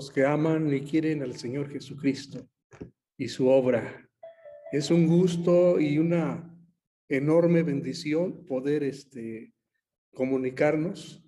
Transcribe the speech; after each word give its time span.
los 0.00 0.10
que 0.10 0.24
aman 0.24 0.72
y 0.72 0.80
quieren 0.80 1.20
al 1.20 1.36
Señor 1.36 1.68
Jesucristo 1.68 2.48
y 3.18 3.28
su 3.28 3.48
obra. 3.48 4.08
Es 4.72 4.90
un 4.90 5.06
gusto 5.06 5.78
y 5.78 5.98
una 5.98 6.58
enorme 7.06 7.62
bendición 7.62 8.46
poder 8.46 8.82
este, 8.82 9.52
comunicarnos. 10.14 11.22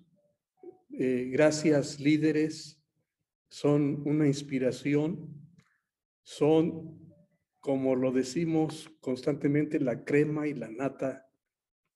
Eh, 0.89 1.29
gracias 1.31 1.99
líderes, 1.99 2.81
son 3.47 4.01
una 4.07 4.25
inspiración, 4.25 5.29
son, 6.23 6.99
como 7.59 7.95
lo 7.95 8.11
decimos 8.11 8.89
constantemente, 9.01 9.79
la 9.79 10.03
crema 10.03 10.47
y 10.47 10.55
la 10.55 10.69
nata 10.69 11.27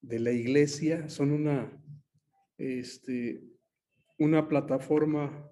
de 0.01 0.19
la 0.19 0.31
iglesia, 0.31 1.09
son 1.09 1.31
una, 1.31 1.75
este, 2.59 3.41
una 4.19 4.47
plataforma 4.47 5.51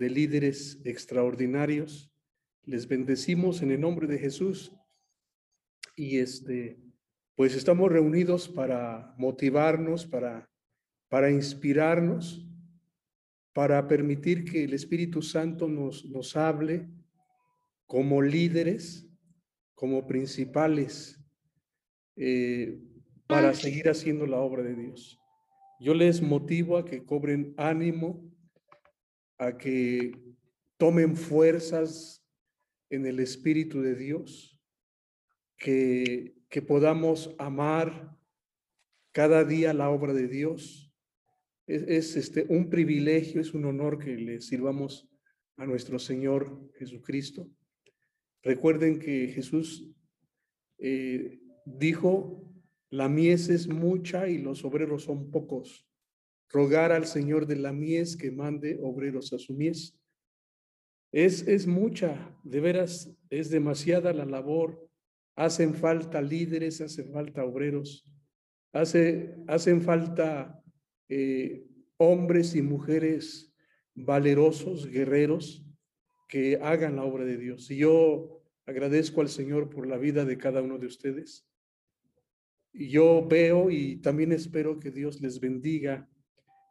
de 0.00 0.08
líderes 0.08 0.80
extraordinarios. 0.84 2.10
Les 2.64 2.88
bendecimos 2.88 3.60
en 3.60 3.70
el 3.70 3.82
nombre 3.82 4.06
de 4.06 4.18
Jesús 4.18 4.74
y 5.94 6.18
este, 6.18 6.80
pues 7.34 7.54
estamos 7.54 7.92
reunidos 7.92 8.48
para 8.48 9.14
motivarnos, 9.18 10.06
para, 10.06 10.50
para 11.10 11.30
inspirarnos, 11.30 12.48
para 13.52 13.86
permitir 13.86 14.44
que 14.44 14.64
el 14.64 14.72
Espíritu 14.72 15.20
Santo 15.20 15.68
nos, 15.68 16.06
nos 16.06 16.34
hable 16.34 16.88
como 17.86 18.22
líderes, 18.22 19.06
como 19.74 20.06
principales, 20.06 21.20
eh, 22.16 22.80
para 23.26 23.52
seguir 23.52 23.90
haciendo 23.90 24.26
la 24.26 24.38
obra 24.38 24.62
de 24.62 24.74
Dios. 24.74 25.20
Yo 25.78 25.92
les 25.92 26.22
motivo 26.22 26.78
a 26.78 26.86
que 26.86 27.04
cobren 27.04 27.52
ánimo, 27.58 28.30
a 29.40 29.56
que 29.56 30.12
tomen 30.76 31.16
fuerzas 31.16 32.22
en 32.90 33.06
el 33.06 33.20
Espíritu 33.20 33.80
de 33.80 33.94
Dios, 33.94 34.60
que, 35.56 36.34
que 36.50 36.60
podamos 36.60 37.34
amar 37.38 38.18
cada 39.12 39.44
día 39.44 39.72
la 39.72 39.88
obra 39.88 40.12
de 40.12 40.28
Dios. 40.28 40.92
Es, 41.66 42.16
este, 42.16 42.44
un 42.50 42.68
privilegio, 42.68 43.40
es 43.40 43.54
un 43.54 43.64
honor 43.64 43.98
que 43.98 44.14
le 44.16 44.42
sirvamos 44.42 45.08
a 45.56 45.64
nuestro 45.64 45.98
Señor 45.98 46.70
Jesucristo. 46.74 47.50
Recuerden 48.42 48.98
que 48.98 49.28
Jesús 49.28 49.90
eh, 50.78 51.40
dijo, 51.64 52.44
la 52.90 53.08
mies 53.08 53.48
es 53.48 53.68
mucha 53.68 54.28
y 54.28 54.36
los 54.36 54.66
obreros 54.66 55.04
son 55.04 55.30
pocos. 55.30 55.89
Rogar 56.50 56.92
al 56.92 57.06
Señor 57.06 57.46
de 57.46 57.56
la 57.56 57.72
mies 57.72 58.16
que 58.16 58.30
mande 58.30 58.78
obreros 58.82 59.32
a 59.32 59.38
su 59.38 59.54
mies. 59.54 59.96
Es, 61.12 61.46
es 61.48 61.66
mucha, 61.66 62.36
de 62.44 62.60
veras, 62.60 63.10
es 63.30 63.50
demasiada 63.50 64.12
la 64.12 64.24
labor 64.24 64.90
Hacen 65.40 65.74
falta 65.74 66.20
líderes, 66.20 66.82
hacen 66.82 67.10
falta 67.12 67.46
obreros, 67.46 68.04
hace, 68.74 69.34
hacen 69.46 69.80
falta 69.80 70.62
eh, 71.08 71.64
hombres 71.96 72.54
y 72.54 72.60
mujeres 72.60 73.50
valerosos, 73.94 74.86
guerreros, 74.86 75.64
que 76.28 76.58
hagan 76.60 76.96
la 76.96 77.04
obra 77.04 77.24
de 77.24 77.38
Dios. 77.38 77.70
Y 77.70 77.78
yo 77.78 78.42
agradezco 78.66 79.22
al 79.22 79.30
Señor 79.30 79.70
por 79.70 79.86
la 79.86 79.96
vida 79.96 80.26
de 80.26 80.36
cada 80.36 80.60
uno 80.60 80.76
de 80.76 80.88
ustedes. 80.88 81.48
Y 82.74 82.90
yo 82.90 83.26
veo 83.26 83.70
y 83.70 83.96
también 83.96 84.32
espero 84.32 84.78
que 84.78 84.90
Dios 84.90 85.22
les 85.22 85.40
bendiga 85.40 86.06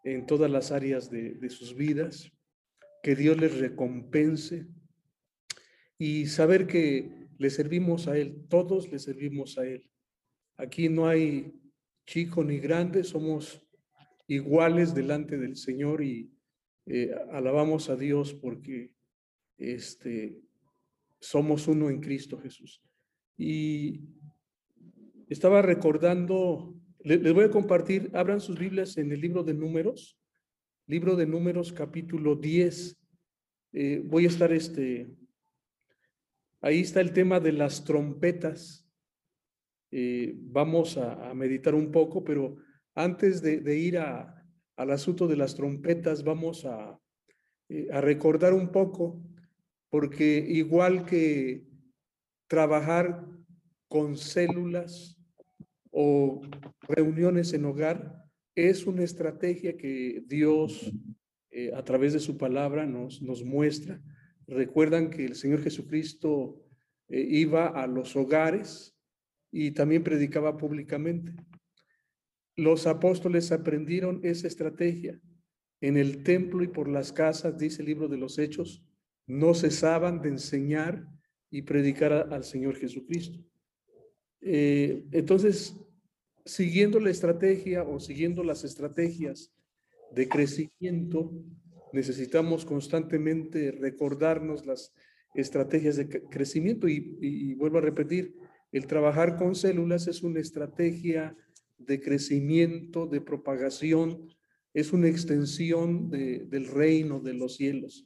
en 0.04 0.26
todas 0.26 0.50
las 0.50 0.72
áreas 0.72 1.10
de, 1.10 1.34
de 1.36 1.50
sus 1.50 1.76
vidas, 1.76 2.32
que 3.04 3.16
Dios 3.16 3.38
les 3.38 3.58
recompense 3.60 4.68
y 5.98 6.28
saber 6.28 6.68
que 6.68 7.28
le 7.38 7.50
servimos 7.50 8.08
a 8.08 8.18
Él, 8.18 8.46
todos 8.50 8.92
le 8.92 9.00
servimos 9.00 9.58
a 9.58 9.66
Él. 9.66 9.90
Aquí 10.58 10.90
no 10.90 11.08
hay 11.08 11.54
chico 12.06 12.44
ni 12.44 12.60
grande, 12.60 13.04
somos 13.04 13.62
iguales 14.28 14.94
delante 14.94 15.38
del 15.38 15.56
Señor 15.56 16.04
y 16.04 16.32
eh, 16.86 17.12
alabamos 17.32 17.90
a 17.90 17.96
Dios 17.96 18.34
porque 18.34 18.94
este, 19.58 20.42
somos 21.20 21.68
uno 21.68 21.90
en 21.90 22.00
Cristo 22.00 22.40
Jesús. 22.40 22.82
Y 23.38 24.02
estaba 25.28 25.62
recordando, 25.62 26.79
les, 27.18 27.34
voy 27.34 27.46
a 27.46 27.50
compartir, 27.50 28.12
abran 28.14 28.40
sus 28.40 28.60
Biblias 28.60 28.98
en 28.98 29.12
el 29.12 29.20
libro 29.20 29.44
de 29.44 29.56
números, 29.56 30.20
libro 30.86 31.16
de 31.16 31.26
números 31.26 31.74
capítulo 31.74 32.36
10. 32.36 32.98
Eh, 33.74 34.02
voy 34.06 34.26
a 34.26 34.28
estar 34.28 34.54
este, 34.54 35.10
Ahí 36.62 36.82
está 36.82 37.02
el 37.02 37.12
tema 37.14 37.40
de 37.40 37.54
las 37.54 37.84
trompetas. 37.84 38.88
Eh, 39.92 40.36
vamos 40.38 40.98
a, 40.98 41.34
meditar 41.34 41.74
un 41.74 41.92
poco, 41.92 42.24
pero 42.24 42.58
antes 42.94 43.42
de, 43.42 43.78
ir 43.78 43.98
al 43.98 44.92
asunto 44.92 45.28
de 45.28 45.38
las 45.38 45.56
trompetas, 45.56 46.24
vamos 46.24 46.66
a, 46.66 47.00
eh, 47.70 47.88
a 47.92 48.02
recordar 48.02 48.54
un 48.54 48.72
poco, 48.72 49.20
porque 49.90 50.46
igual 50.48 51.06
que 51.06 51.66
trabajar 52.48 53.26
con 53.88 54.16
células 54.16 55.19
o 55.92 56.42
reuniones 56.82 57.54
en 57.54 57.66
hogar, 57.66 58.24
es 58.56 58.86
una 58.86 59.04
estrategia 59.04 59.78
que 59.78 60.24
Dios 60.28 60.92
eh, 61.52 61.72
a 61.74 61.84
través 61.84 62.14
de 62.14 62.20
su 62.20 62.38
palabra 62.38 62.86
nos, 62.86 63.22
nos 63.22 63.44
muestra 63.44 64.02
Recuerdan 64.50 65.12
que 65.12 65.26
el 65.26 65.36
Señor 65.36 65.62
Jesucristo 65.62 66.60
eh, 67.08 67.22
iba 67.22 67.68
a 67.68 67.86
los 67.86 68.16
hogares 68.16 68.98
y 69.52 69.72
también 69.72 70.04
predicaba 70.04 70.58
públicamente. 70.58 71.36
Los 72.56 72.88
apóstoles 72.88 73.52
aprendieron 73.52 74.20
esa 74.24 74.48
estrategia. 74.48 75.20
En 75.82 75.98
el 75.98 76.24
templo 76.24 76.64
y 76.64 76.68
por 76.68 76.90
las 76.90 77.14
casas, 77.14 77.60
dice 77.60 77.84
el 77.84 77.90
libro 77.90 78.08
de 78.08 78.18
los 78.18 78.40
Hechos, 78.40 78.84
no 79.28 79.54
cesaban 79.54 80.20
de 80.20 80.30
enseñar 80.30 81.08
y 81.52 81.62
predicar 81.62 82.12
al 82.34 82.44
Señor 82.44 82.76
Jesucristo. 82.76 83.40
Eh, 84.42 85.06
entonces, 85.12 85.76
siguiendo 86.46 87.00
la 87.00 87.10
estrategia 87.10 87.84
o 87.84 88.00
siguiendo 88.00 88.44
las 88.44 88.64
estrategias 88.64 89.52
de 90.12 90.28
crecimiento, 90.28 91.32
necesitamos 91.94 92.66
constantemente 92.66 93.72
recordarnos 93.72 94.66
las 94.66 94.94
estrategias 95.36 95.96
de 95.98 96.08
crecimiento 96.08 96.88
y, 96.88 97.54
vuelvo 97.56 97.78
a 97.78 97.82
repetir, 97.82 98.36
el 98.72 98.88
trabajar 98.88 99.38
con 99.38 99.56
células 99.56 100.08
es 100.08 100.24
una 100.24 100.40
estrategia 100.40 101.36
de 101.78 102.00
crecimiento, 102.02 103.08
de 103.08 103.22
propagación, 103.22 104.28
es 104.74 104.94
una 104.94 105.08
extensión 105.08 106.10
del 106.10 106.68
reino 106.68 107.20
de 107.20 107.34
los 107.34 107.56
cielos, 107.56 108.06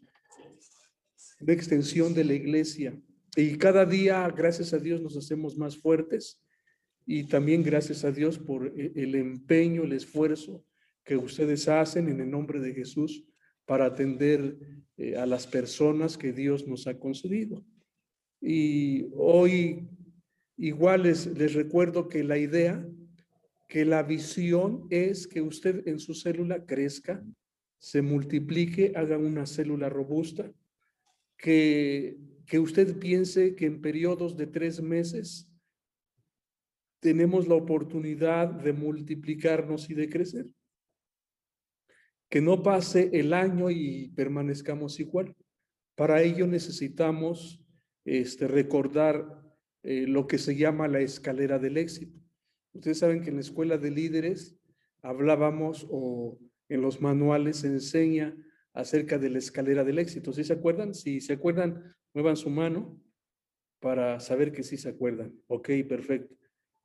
una 1.41 1.53
extensión 1.53 2.13
de 2.13 2.23
la 2.23 2.33
iglesia. 2.33 2.97
Y 3.35 3.57
cada 3.57 3.85
día, 3.85 4.29
gracias 4.29 4.73
a 4.73 4.79
Dios, 4.79 5.01
nos 5.01 5.17
hacemos 5.17 5.57
más 5.57 5.75
fuertes 5.77 6.39
y 7.05 7.23
también 7.23 7.63
gracias 7.63 8.03
a 8.05 8.11
Dios 8.11 8.37
por 8.37 8.67
e, 8.79 8.91
el 8.95 9.15
empeño, 9.15 9.83
el 9.83 9.93
esfuerzo 9.93 10.63
que 11.03 11.17
ustedes 11.17 11.67
hacen 11.67 12.09
en 12.09 12.21
el 12.21 12.29
nombre 12.29 12.59
de 12.59 12.73
Jesús 12.73 13.25
para 13.65 13.85
atender 13.85 14.57
eh, 14.97 15.17
a 15.17 15.25
las 15.25 15.47
personas 15.47 16.15
que 16.17 16.31
Dios 16.31 16.67
nos 16.67 16.85
ha 16.85 16.99
concedido. 16.99 17.65
Y 18.39 19.07
hoy 19.15 19.87
igual 20.55 21.03
les, 21.03 21.25
les 21.25 21.55
recuerdo 21.55 22.07
que 22.07 22.23
la 22.23 22.37
idea, 22.37 22.87
que 23.67 23.83
la 23.83 24.03
visión 24.03 24.85
es 24.91 25.25
que 25.25 25.41
usted 25.41 25.87
en 25.87 25.97
su 25.97 26.13
célula 26.13 26.65
crezca, 26.65 27.23
se 27.79 28.03
multiplique, 28.03 28.93
haga 28.95 29.17
una 29.17 29.47
célula 29.47 29.89
robusta, 29.89 30.51
que, 31.43 32.17
que 32.45 32.57
usted 32.57 32.97
piense 32.97 33.53
que 33.53 33.65
en 33.65 33.81
periodos 33.81 34.37
de 34.37 34.47
tres 34.47 34.81
meses 34.81 35.51
tenemos 37.01 37.49
la 37.49 37.55
oportunidad 37.55 38.47
de 38.47 38.71
multiplicarnos 38.71 39.89
y 39.89 39.93
de 39.93 40.09
crecer 40.09 40.47
que 42.29 42.39
no 42.39 42.63
pase 42.63 43.09
el 43.11 43.33
año 43.33 43.69
y 43.69 44.07
permanezcamos 44.15 45.01
igual. 45.01 45.35
Para 45.95 46.21
ello 46.21 46.47
necesitamos 46.47 47.61
este, 48.05 48.47
recordar 48.47 49.53
eh, 49.83 50.07
lo 50.07 50.27
que 50.27 50.37
se 50.37 50.55
llama 50.55 50.87
la 50.87 51.01
escalera 51.01 51.59
del 51.59 51.75
éxito. 51.75 52.17
Ustedes 52.71 52.99
saben 52.99 53.21
que 53.21 53.31
en 53.31 53.35
la 53.35 53.41
escuela 53.41 53.77
de 53.77 53.91
líderes 53.91 54.57
hablábamos 55.01 55.85
o 55.91 56.39
en 56.69 56.81
los 56.81 57.01
manuales 57.01 57.57
se 57.57 57.67
enseña 57.67 58.33
acerca 58.73 59.17
de 59.17 59.29
la 59.29 59.37
escalera 59.37 59.83
del 59.83 59.99
éxito. 59.99 60.33
¿Sí 60.33 60.43
se 60.43 60.53
acuerdan? 60.53 60.93
Si 60.93 61.21
se 61.21 61.33
acuerdan, 61.33 61.95
muevan 62.13 62.35
su 62.35 62.49
mano 62.49 62.99
para 63.79 64.19
saber 64.19 64.51
que 64.51 64.63
sí 64.63 64.77
se 64.77 64.89
acuerdan. 64.89 65.33
Ok, 65.47 65.69
perfecto. 65.87 66.35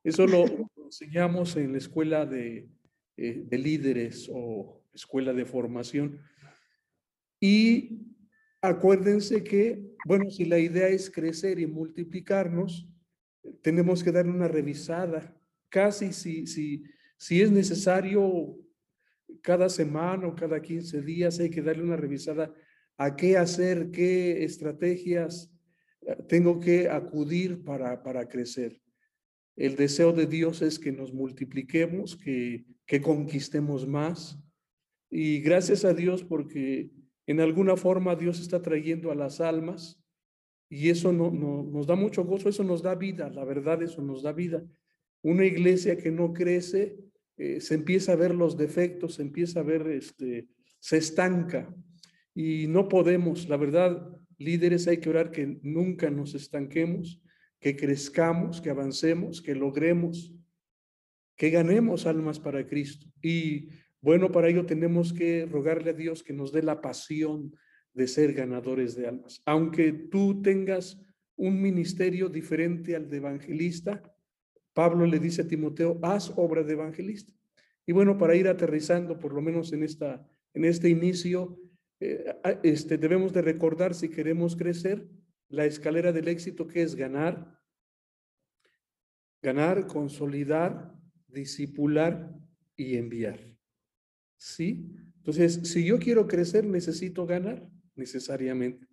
Eso 0.04 0.26
lo 0.26 0.44
enseñamos 0.84 1.56
en 1.56 1.72
la 1.72 1.78
escuela 1.78 2.26
de, 2.26 2.68
eh, 3.16 3.42
de 3.46 3.58
líderes 3.58 4.30
o 4.32 4.82
escuela 4.92 5.32
de 5.32 5.44
formación. 5.44 6.20
Y 7.40 8.00
acuérdense 8.60 9.42
que, 9.44 9.80
bueno, 10.04 10.30
si 10.30 10.44
la 10.44 10.58
idea 10.58 10.88
es 10.88 11.10
crecer 11.10 11.58
y 11.58 11.66
multiplicarnos, 11.66 12.88
tenemos 13.62 14.02
que 14.02 14.12
dar 14.12 14.26
una 14.26 14.48
revisada, 14.48 15.34
casi 15.68 16.12
si, 16.12 16.46
si, 16.46 16.84
si 17.16 17.40
es 17.40 17.50
necesario 17.50 18.58
cada 19.42 19.68
semana 19.68 20.26
o 20.26 20.34
cada 20.34 20.60
15 20.60 21.02
días 21.02 21.38
hay 21.40 21.50
que 21.50 21.62
darle 21.62 21.82
una 21.82 21.96
revisada 21.96 22.52
a 22.96 23.16
qué 23.16 23.36
hacer, 23.36 23.90
qué 23.90 24.44
estrategias 24.44 25.52
eh, 26.02 26.16
tengo 26.28 26.58
que 26.60 26.88
acudir 26.88 27.62
para, 27.62 28.02
para 28.02 28.28
crecer. 28.28 28.80
El 29.56 29.76
deseo 29.76 30.12
de 30.12 30.26
Dios 30.26 30.62
es 30.62 30.78
que 30.78 30.92
nos 30.92 31.12
multipliquemos, 31.12 32.16
que, 32.16 32.64
que 32.86 33.00
conquistemos 33.00 33.86
más. 33.86 34.38
Y 35.10 35.40
gracias 35.40 35.84
a 35.84 35.94
Dios 35.94 36.22
porque 36.22 36.90
en 37.26 37.40
alguna 37.40 37.76
forma 37.76 38.16
Dios 38.16 38.40
está 38.40 38.62
trayendo 38.62 39.10
a 39.10 39.14
las 39.14 39.40
almas 39.40 40.02
y 40.70 40.90
eso 40.90 41.12
no, 41.12 41.30
nos 41.30 41.86
da 41.86 41.94
mucho 41.94 42.24
gozo, 42.24 42.48
eso 42.48 42.62
nos 42.62 42.82
da 42.82 42.94
vida, 42.94 43.30
la 43.30 43.44
verdad, 43.44 43.82
eso 43.82 44.02
nos 44.02 44.22
da 44.22 44.32
vida. 44.32 44.64
Una 45.22 45.44
iglesia 45.44 45.96
que 45.96 46.10
no 46.10 46.32
crece, 46.32 46.98
eh, 47.38 47.60
se 47.60 47.74
empieza 47.74 48.12
a 48.12 48.16
ver 48.16 48.34
los 48.34 48.56
defectos, 48.56 49.14
se 49.14 49.22
empieza 49.22 49.60
a 49.60 49.62
ver, 49.62 49.86
este, 49.88 50.48
se 50.80 50.96
estanca 50.96 51.74
y 52.34 52.66
no 52.66 52.88
podemos, 52.88 53.48
la 53.48 53.56
verdad, 53.56 54.08
líderes 54.38 54.88
hay 54.88 54.98
que 54.98 55.08
orar 55.08 55.30
que 55.30 55.58
nunca 55.62 56.10
nos 56.10 56.34
estanquemos, 56.34 57.22
que 57.60 57.76
crezcamos, 57.76 58.60
que 58.60 58.70
avancemos, 58.70 59.42
que 59.42 59.54
logremos, 59.54 60.34
que 61.36 61.50
ganemos 61.50 62.06
almas 62.06 62.38
para 62.38 62.66
Cristo. 62.66 63.06
Y 63.22 63.68
bueno, 64.00 64.30
para 64.30 64.48
ello 64.48 64.66
tenemos 64.66 65.12
que 65.12 65.46
rogarle 65.46 65.90
a 65.90 65.94
Dios 65.94 66.22
que 66.22 66.32
nos 66.32 66.52
dé 66.52 66.62
la 66.62 66.80
pasión 66.80 67.54
de 67.92 68.06
ser 68.06 68.32
ganadores 68.32 68.94
de 68.94 69.08
almas. 69.08 69.42
Aunque 69.44 69.92
tú 69.92 70.42
tengas 70.42 71.00
un 71.36 71.60
ministerio 71.60 72.28
diferente 72.28 72.94
al 72.94 73.08
de 73.08 73.16
evangelista, 73.16 74.02
Pablo 74.78 75.06
le 75.06 75.18
dice 75.18 75.42
a 75.42 75.48
Timoteo, 75.48 75.98
haz 76.04 76.32
obra 76.36 76.62
de 76.62 76.74
evangelista. 76.74 77.32
Y 77.84 77.90
bueno, 77.90 78.16
para 78.16 78.36
ir 78.36 78.46
aterrizando, 78.46 79.18
por 79.18 79.32
lo 79.32 79.42
menos 79.42 79.72
en, 79.72 79.82
esta, 79.82 80.24
en 80.54 80.64
este 80.64 80.88
inicio, 80.88 81.60
eh, 81.98 82.36
este, 82.62 82.96
debemos 82.96 83.32
de 83.32 83.42
recordar 83.42 83.92
si 83.92 84.08
queremos 84.08 84.54
crecer 84.54 85.04
la 85.48 85.64
escalera 85.64 86.12
del 86.12 86.28
éxito 86.28 86.68
que 86.68 86.82
es 86.82 86.94
ganar, 86.94 87.58
ganar, 89.42 89.88
consolidar, 89.88 90.94
disipular 91.26 92.32
y 92.76 92.98
enviar. 92.98 93.40
¿Sí? 94.36 94.92
Entonces, 95.16 95.54
si 95.64 95.84
yo 95.84 95.98
quiero 95.98 96.28
crecer, 96.28 96.64
necesito 96.64 97.26
ganar 97.26 97.68
necesariamente. 97.96 98.86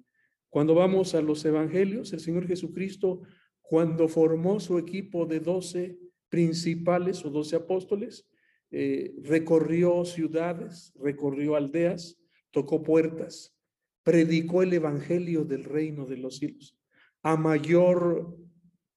Cuando 0.49 0.73
vamos 0.73 1.13
a 1.13 1.21
los 1.21 1.45
evangelios, 1.45 2.11
el 2.11 2.21
Señor 2.21 2.47
Jesucristo, 2.47 3.21
cuando 3.67 4.07
formó 4.07 4.59
su 4.59 4.77
equipo 4.77 5.25
de 5.25 5.39
doce 5.39 5.97
principales 6.29 7.23
o 7.25 7.29
doce 7.29 7.55
apóstoles, 7.55 8.27
eh, 8.71 9.15
recorrió 9.23 10.03
ciudades, 10.05 10.93
recorrió 10.99 11.55
aldeas, 11.55 12.17
tocó 12.51 12.83
puertas, 12.83 13.55
predicó 14.03 14.63
el 14.63 14.73
evangelio 14.73 15.45
del 15.45 15.63
reino 15.63 16.05
de 16.05 16.17
los 16.17 16.37
cielos. 16.37 16.77
A 17.23 17.37
mayor 17.37 18.37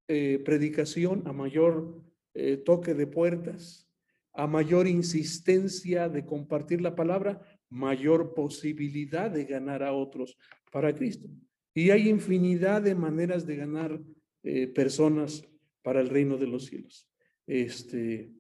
eh, 0.09 0.41
predicación, 0.45 1.23
a 1.27 1.33
mayor 1.33 2.03
eh, 2.35 2.57
toque 2.57 2.95
de 2.95 3.07
puertas, 3.07 3.89
a 4.35 4.47
mayor 4.47 4.87
insistencia 4.87 6.09
de 6.09 6.25
compartir 6.25 6.81
la 6.81 6.95
palabra, 6.95 7.41
mayor 7.71 8.35
posibilidad 8.35 9.31
de 9.31 9.45
ganar 9.45 9.83
a 9.83 9.93
otros 9.93 10.37
para 10.71 10.95
Cristo. 10.95 11.29
Y 11.75 11.91
hay 11.91 12.09
infinidad 12.09 12.83
de 12.83 12.95
maneras 12.95 13.47
de 13.47 13.57
ganar 13.57 14.01
eh, 14.43 14.67
personas 14.69 15.45
para 15.83 16.01
el 16.01 16.09
reino 16.09 16.37
de 16.37 16.47
los 16.47 16.67
cielos. 16.67 17.09
Este, 17.47 18.31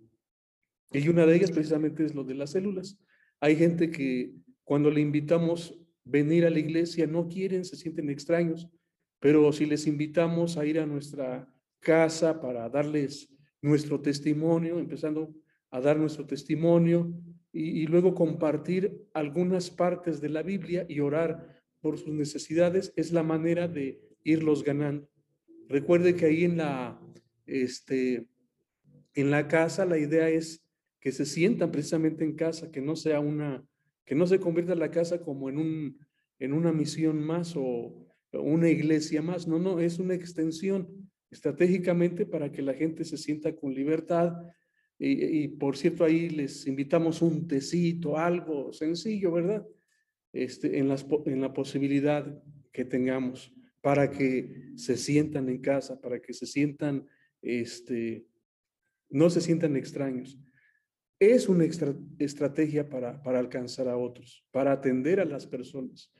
y 0.92 1.08
una 1.08 1.26
de 1.26 1.36
ellas 1.36 1.50
precisamente 1.50 2.04
es 2.04 2.14
lo 2.14 2.24
de 2.24 2.34
las 2.34 2.50
células. 2.50 2.98
Hay 3.40 3.56
gente 3.56 3.90
que 3.90 4.34
cuando 4.64 4.90
le 4.90 5.00
invitamos 5.00 5.78
venir 6.04 6.46
a 6.46 6.50
la 6.50 6.58
iglesia 6.58 7.06
no 7.06 7.28
quieren, 7.28 7.64
se 7.64 7.76
sienten 7.76 8.10
extraños, 8.10 8.68
pero 9.20 9.52
si 9.52 9.66
les 9.66 9.86
invitamos 9.86 10.56
a 10.56 10.64
ir 10.64 10.78
a 10.78 10.86
nuestra 10.86 11.52
casa 11.80 12.40
para 12.40 12.68
darles 12.68 13.34
nuestro 13.60 14.00
testimonio, 14.00 14.78
empezando 14.78 15.34
a 15.70 15.80
dar 15.80 15.98
nuestro 15.98 16.26
testimonio 16.26 17.12
y, 17.52 17.86
luego 17.86 18.14
compartir 18.14 19.08
algunas 19.12 19.70
partes 19.70 20.20
de 20.20 20.28
la 20.28 20.42
Biblia 20.42 20.86
y 20.88 21.00
orar 21.00 21.62
por 21.80 21.98
sus 21.98 22.12
necesidades, 22.12 22.92
es 22.96 23.12
la 23.12 23.22
manera 23.22 23.68
de 23.68 24.00
irlos 24.22 24.62
ganando. 24.62 25.08
Recuerde 25.68 26.14
que 26.14 26.26
ahí 26.26 26.44
en 26.44 26.56
la, 26.56 27.00
este, 27.46 28.26
en 29.14 29.30
la 29.30 29.48
casa 29.48 29.84
la 29.84 29.98
idea 29.98 30.28
es 30.28 30.64
que 31.00 31.12
se 31.12 31.26
sientan 31.26 31.70
precisamente 31.70 32.24
en 32.24 32.34
casa, 32.34 32.70
que 32.70 32.80
no 32.80 32.96
sea 32.96 33.20
una, 33.20 33.64
que 34.04 34.14
no 34.14 34.26
se 34.26 34.40
convierta 34.40 34.74
la 34.74 34.90
casa 34.90 35.20
como 35.20 35.48
en 35.48 35.58
un, 35.58 35.98
en 36.38 36.52
una 36.52 36.72
misión 36.72 37.22
más 37.22 37.54
o 37.56 38.06
una 38.32 38.68
iglesia 38.68 39.22
más. 39.22 39.46
No, 39.46 39.58
no, 39.58 39.78
es 39.78 39.98
una 39.98 40.14
extensión 40.14 41.10
estratégicamente 41.30 42.24
para 42.24 42.50
que 42.50 42.62
la 42.62 42.74
gente 42.74 43.04
se 43.04 43.18
sienta 43.18 43.54
con 43.54 43.74
libertad 43.74 44.32
y, 45.00 45.46
por 45.48 45.76
cierto, 45.76 46.04
ahí 46.04 46.28
les 46.28 46.66
invitamos 46.66 47.22
un 47.22 47.46
tecito, 47.46 48.18
algo 48.18 48.72
sencillo, 48.72 49.30
¿verdad? 49.30 49.64
Este, 50.32 50.78
en, 50.78 50.88
las, 50.88 51.06
en 51.26 51.40
la 51.40 51.52
posibilidad 51.52 52.42
que 52.72 52.84
tengamos 52.84 53.54
para 53.80 54.10
que 54.10 54.72
se 54.76 54.96
sientan 54.96 55.48
en 55.48 55.58
casa, 55.58 56.00
para 56.00 56.20
que 56.20 56.32
se 56.32 56.46
sientan, 56.46 57.06
este, 57.42 58.26
no 59.08 59.30
se 59.30 59.40
sientan 59.40 59.76
extraños. 59.76 60.38
Es 61.20 61.48
una 61.48 61.64
estrategia 61.64 62.88
para, 62.88 63.22
para 63.22 63.38
alcanzar 63.38 63.88
a 63.88 63.96
otros, 63.96 64.46
para 64.50 64.72
atender 64.72 65.20
a 65.20 65.24
las 65.24 65.46
personas. 65.46 66.12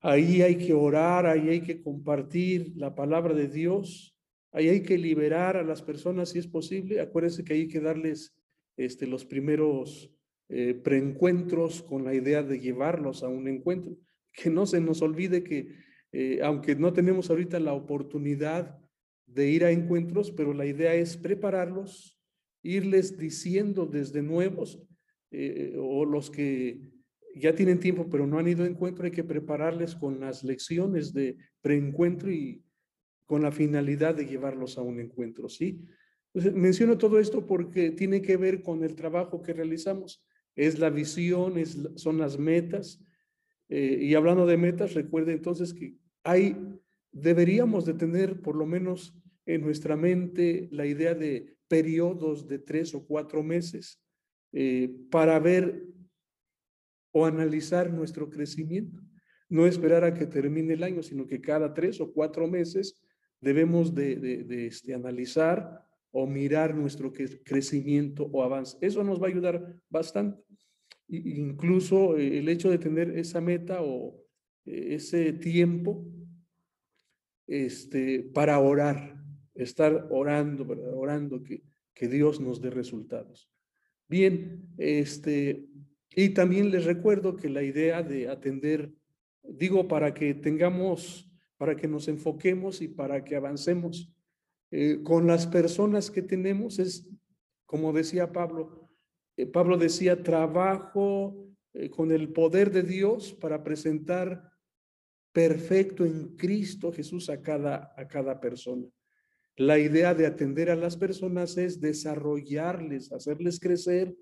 Ahí 0.00 0.42
hay 0.42 0.56
que 0.56 0.74
orar, 0.74 1.26
ahí 1.26 1.48
hay 1.48 1.60
que 1.60 1.80
compartir 1.80 2.72
la 2.76 2.94
palabra 2.94 3.34
de 3.34 3.48
Dios 3.48 4.14
Ahí 4.54 4.68
hay 4.68 4.82
que 4.82 4.96
liberar 4.96 5.56
a 5.56 5.64
las 5.64 5.82
personas 5.82 6.28
si 6.28 6.38
es 6.38 6.46
posible. 6.46 7.00
Acuérdense 7.00 7.42
que 7.42 7.54
hay 7.54 7.66
que 7.66 7.80
darles 7.80 8.36
este, 8.76 9.04
los 9.04 9.24
primeros 9.24 10.12
eh, 10.48 10.74
preencuentros 10.74 11.82
con 11.82 12.04
la 12.04 12.14
idea 12.14 12.40
de 12.44 12.60
llevarlos 12.60 13.24
a 13.24 13.28
un 13.28 13.48
encuentro. 13.48 13.96
Que 14.32 14.50
no 14.50 14.64
se 14.64 14.80
nos 14.80 15.02
olvide 15.02 15.42
que, 15.42 15.74
eh, 16.16 16.38
aunque 16.44 16.76
no 16.76 16.92
tenemos 16.92 17.28
ahorita 17.28 17.58
la 17.58 17.72
oportunidad 17.72 18.78
de 19.26 19.50
ir 19.50 19.64
a 19.64 19.72
encuentros, 19.72 20.30
pero 20.30 20.54
la 20.54 20.64
idea 20.64 20.94
es 20.94 21.16
prepararlos, 21.16 22.20
irles 22.62 23.18
diciendo 23.18 23.84
desde 23.84 24.22
nuevos 24.22 24.80
eh, 25.32 25.74
o 25.76 26.04
los 26.04 26.30
que 26.30 26.92
ya 27.34 27.52
tienen 27.56 27.80
tiempo 27.80 28.08
pero 28.08 28.28
no 28.28 28.38
han 28.38 28.46
ido 28.46 28.62
a 28.62 28.68
encuentro, 28.68 29.04
hay 29.04 29.10
que 29.10 29.24
prepararles 29.24 29.96
con 29.96 30.20
las 30.20 30.44
lecciones 30.44 31.12
de 31.12 31.36
preencuentro 31.60 32.30
y 32.30 32.62
con 33.26 33.42
la 33.42 33.50
finalidad 33.50 34.14
de 34.14 34.26
llevarlos 34.26 34.78
a 34.78 34.82
un 34.82 35.00
encuentro, 35.00 35.48
¿sí? 35.48 35.80
Entonces, 36.32 36.54
menciono 36.54 36.96
todo 36.96 37.18
esto 37.18 37.44
porque 37.44 37.90
tiene 37.90 38.22
que 38.22 38.36
ver 38.36 38.62
con 38.62 38.84
el 38.84 38.94
trabajo 38.94 39.42
que 39.42 39.52
realizamos. 39.52 40.24
Es 40.54 40.78
la 40.78 40.90
visión, 40.90 41.54
son 41.96 42.18
las 42.18 42.38
metas. 42.38 43.04
Eh, 43.68 43.98
y 44.00 44.14
hablando 44.14 44.46
de 44.46 44.56
metas, 44.56 44.94
recuerde 44.94 45.32
entonces 45.32 45.74
que 45.74 45.96
hay, 46.24 46.56
deberíamos 47.12 47.84
de 47.84 47.94
tener 47.94 48.40
por 48.40 48.56
lo 48.56 48.66
menos 48.66 49.14
en 49.46 49.60
nuestra 49.60 49.96
mente 49.96 50.68
la 50.72 50.86
idea 50.86 51.14
de 51.14 51.56
periodos 51.68 52.48
de 52.48 52.58
tres 52.58 52.94
o 52.94 53.06
cuatro 53.06 53.42
meses 53.42 54.02
eh, 54.52 54.90
para 55.10 55.38
ver 55.38 55.86
o 57.12 57.26
analizar 57.26 57.92
nuestro 57.92 58.30
crecimiento. 58.30 59.00
No 59.48 59.66
esperar 59.66 60.02
a 60.02 60.14
que 60.14 60.26
termine 60.26 60.74
el 60.74 60.82
año, 60.82 61.02
sino 61.02 61.26
que 61.26 61.40
cada 61.40 61.74
tres 61.74 62.00
o 62.00 62.12
cuatro 62.12 62.48
meses 62.48 63.00
debemos 63.40 63.94
de, 63.94 64.66
este, 64.66 64.94
analizar 64.94 65.84
o 66.10 66.26
mirar 66.26 66.74
nuestro 66.74 67.12
crecimiento 67.12 68.24
o 68.32 68.42
avance. 68.42 68.78
Eso 68.80 69.04
nos 69.04 69.20
va 69.20 69.26
a 69.26 69.30
ayudar 69.30 69.76
bastante. 69.90 70.42
incluso 71.08 72.16
eh, 72.16 72.38
el 72.38 72.48
hecho 72.48 72.70
de 72.70 72.78
tener 72.78 73.18
esa 73.18 73.40
meta 73.40 73.82
o 73.82 74.23
ese 74.64 75.32
tiempo 75.32 76.04
este, 77.46 78.22
para 78.22 78.58
orar, 78.58 79.22
estar 79.54 80.08
orando, 80.10 80.66
orando 80.94 81.42
que, 81.42 81.62
que 81.94 82.08
Dios 82.08 82.40
nos 82.40 82.60
dé 82.60 82.70
resultados. 82.70 83.50
Bien, 84.08 84.68
este, 84.78 85.66
y 86.10 86.30
también 86.30 86.70
les 86.70 86.84
recuerdo 86.84 87.36
que 87.36 87.48
la 87.48 87.62
idea 87.62 88.02
de 88.02 88.28
atender, 88.28 88.92
digo, 89.42 89.88
para 89.88 90.14
que 90.14 90.34
tengamos 90.34 91.30
para 91.56 91.76
que 91.76 91.88
nos 91.88 92.08
enfoquemos 92.08 92.82
y 92.82 92.88
para 92.88 93.24
que 93.24 93.36
avancemos. 93.36 94.12
Eh, 94.70 95.00
con 95.02 95.26
las 95.26 95.46
personas 95.46 96.10
que 96.10 96.22
tenemos 96.22 96.78
es, 96.78 97.08
como 97.64 97.92
decía 97.92 98.32
Pablo, 98.32 98.90
eh, 99.36 99.46
Pablo 99.46 99.76
decía, 99.76 100.22
trabajo 100.22 101.48
eh, 101.72 101.90
con 101.90 102.10
el 102.10 102.32
poder 102.32 102.70
de 102.70 102.82
Dios 102.82 103.32
para 103.32 103.62
presentar 103.62 104.50
perfecto 105.34 106.06
en 106.06 106.36
Cristo 106.36 106.92
Jesús 106.92 107.28
a 107.28 107.42
cada, 107.42 107.92
a 107.96 108.06
cada 108.06 108.40
persona. 108.40 108.86
La 109.56 109.78
idea 109.80 110.14
de 110.14 110.26
atender 110.26 110.70
a 110.70 110.76
las 110.76 110.96
personas 110.96 111.58
es 111.58 111.80
desarrollarles, 111.80 113.12
hacerles 113.12 113.58
crecer, 113.58 114.14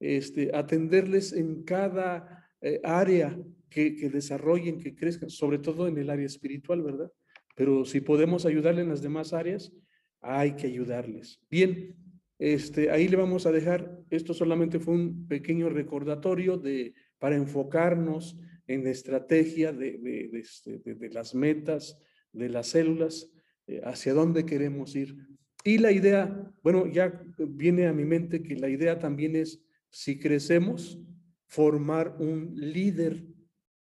este, 0.00 0.50
atenderles 0.52 1.32
en 1.32 1.62
cada 1.62 2.50
eh, 2.60 2.80
área 2.82 3.38
que, 3.70 3.94
que, 3.94 4.10
desarrollen, 4.10 4.80
que 4.80 4.96
crezcan, 4.96 5.30
sobre 5.30 5.58
todo 5.58 5.86
en 5.86 5.98
el 5.98 6.10
área 6.10 6.26
espiritual, 6.26 6.82
¿verdad? 6.82 7.12
Pero 7.54 7.84
si 7.84 8.00
podemos 8.00 8.44
ayudarle 8.44 8.82
en 8.82 8.88
las 8.88 9.02
demás 9.02 9.32
áreas, 9.32 9.72
hay 10.20 10.56
que 10.56 10.66
ayudarles. 10.66 11.40
Bien, 11.48 11.94
este, 12.40 12.90
ahí 12.90 13.06
le 13.06 13.16
vamos 13.16 13.46
a 13.46 13.52
dejar, 13.52 14.00
esto 14.10 14.34
solamente 14.34 14.80
fue 14.80 14.94
un 14.94 15.28
pequeño 15.28 15.68
recordatorio 15.68 16.58
de, 16.58 16.92
para 17.18 17.36
enfocarnos 17.36 18.36
en 18.66 18.84
la 18.84 18.90
estrategia 18.90 19.72
de, 19.72 19.98
de, 19.98 20.28
de 20.28 20.38
este, 20.38 20.80
las 21.10 21.34
metas, 21.34 21.98
de 22.32 22.48
las 22.48 22.68
células, 22.68 23.30
eh, 23.66 23.80
hacia 23.84 24.14
dónde 24.14 24.44
queremos 24.44 24.94
ir. 24.96 25.16
Y 25.64 25.78
la 25.78 25.90
idea, 25.92 26.52
bueno, 26.62 26.86
ya 26.86 27.20
viene 27.38 27.86
a 27.86 27.92
mi 27.92 28.04
mente 28.04 28.42
que 28.42 28.56
la 28.56 28.68
idea 28.68 28.98
también 28.98 29.34
es, 29.34 29.64
si 29.90 30.18
crecemos, 30.18 31.00
formar 31.46 32.16
un 32.18 32.52
líder 32.54 33.26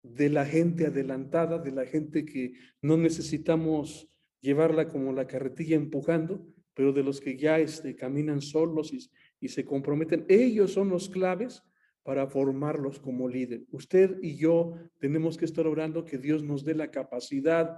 de 0.03 0.29
la 0.29 0.45
gente 0.45 0.87
adelantada, 0.87 1.59
de 1.59 1.71
la 1.71 1.85
gente 1.85 2.25
que 2.25 2.53
no 2.81 2.97
necesitamos 2.97 4.09
llevarla 4.41 4.87
como 4.87 5.13
la 5.13 5.27
carretilla 5.27 5.75
empujando, 5.75 6.45
pero 6.73 6.91
de 6.91 7.03
los 7.03 7.21
que 7.21 7.37
ya 7.37 7.59
este, 7.59 7.95
caminan 7.95 8.41
solos 8.41 8.91
y 9.39 9.47
se 9.47 9.65
comprometen. 9.65 10.25
Ellos 10.27 10.73
son 10.73 10.89
los 10.89 11.09
claves 11.09 11.63
para 12.03 12.27
formarlos 12.27 13.00
como 13.00 13.27
líder. 13.27 13.63
Usted 13.72 14.17
y 14.22 14.38
yo 14.38 14.74
tenemos 15.00 15.38
que 15.38 15.46
estar 15.46 15.67
orando 15.67 16.05
que 16.05 16.17
Dios 16.17 16.43
nos 16.43 16.63
dé 16.65 16.75
la 16.75 16.91
capacidad 16.91 17.77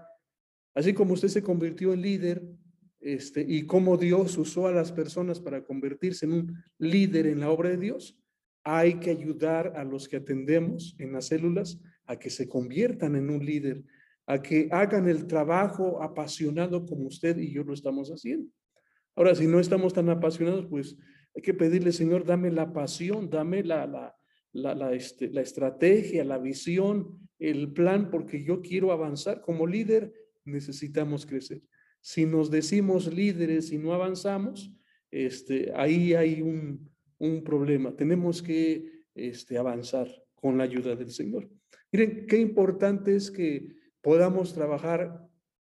Así 0.76 0.94
como 0.94 1.14
usted 1.14 1.28
se 1.28 1.44
convirtió 1.44 1.94
en 1.94 2.02
líder 2.02 2.44
este, 3.00 3.46
y 3.48 3.66
como 3.66 3.98
Dios 3.98 4.38
usó 4.38 4.68
a 4.68 4.72
las 4.72 4.92
personas 4.92 5.40
para 5.40 5.64
convertirse 5.64 6.26
en 6.26 6.34
un 6.34 6.64
líder 6.78 7.28
en 7.28 7.42
la 7.42 7.52
obra 7.52 7.70
de 7.70 7.78
Dios, 7.78 8.18
hay 8.64 8.96
que 8.96 9.12
ayudar 9.12 9.74
a 9.76 9.84
los 9.84 10.08
que 10.08 10.18
atendemos 10.18 10.96
en 10.98 11.12
las 11.12 11.28
células 11.28 11.80
a 12.06 12.18
que 12.18 12.30
se 12.30 12.48
conviertan 12.48 13.16
en 13.16 13.30
un 13.30 13.46
líder, 13.46 13.84
a 14.26 14.42
que 14.42 14.70
hagan 14.72 15.08
el 15.10 15.28
trabajo 15.28 16.02
apasionado 16.02 16.86
como 16.86 17.08
usted 17.08 17.38
y 17.38 17.52
yo 17.52 17.64
lo 17.64 17.74
estamos 17.74 18.10
haciendo. 18.10 18.50
Ahora, 19.16 19.36
si 19.36 19.48
no 19.48 19.60
estamos 19.60 19.94
tan 19.94 20.10
apasionados, 20.10 20.66
pues 20.68 20.98
hay 21.36 21.42
que 21.42 21.54
pedirle, 21.54 21.92
Señor, 21.92 22.26
dame 22.26 22.52
la 22.52 22.72
pasión, 22.72 23.30
dame 23.30 23.64
la, 23.64 23.88
la, 23.88 24.16
la, 24.52 24.76
la, 24.76 24.94
este, 24.94 25.30
la 25.30 25.42
estrategia, 25.42 26.24
la 26.24 26.38
visión, 26.38 27.30
el 27.40 27.74
plan, 27.74 28.10
porque 28.10 28.44
yo 28.44 28.62
quiero 28.62 28.92
avanzar 28.92 29.42
como 29.42 29.68
líder 29.68 30.14
necesitamos 30.46 31.26
crecer. 31.26 31.62
Si 32.02 32.26
nos 32.26 32.52
decimos 32.52 33.12
líderes 33.14 33.72
y 33.72 33.78
no 33.78 33.94
avanzamos, 33.94 34.72
este, 35.10 35.72
ahí 35.76 36.14
hay 36.14 36.42
un, 36.42 36.90
un 37.18 37.44
problema. 37.44 37.96
Tenemos 37.96 38.42
que 38.42 39.06
este, 39.16 39.58
avanzar 39.58 40.08
con 40.36 40.58
la 40.58 40.66
ayuda 40.66 40.96
del 40.96 41.12
Señor. 41.12 41.50
Miren, 41.92 42.26
qué 42.28 42.38
importante 42.38 43.16
es 43.16 43.32
que 43.32 43.68
podamos 44.02 44.54
trabajar 44.54 45.26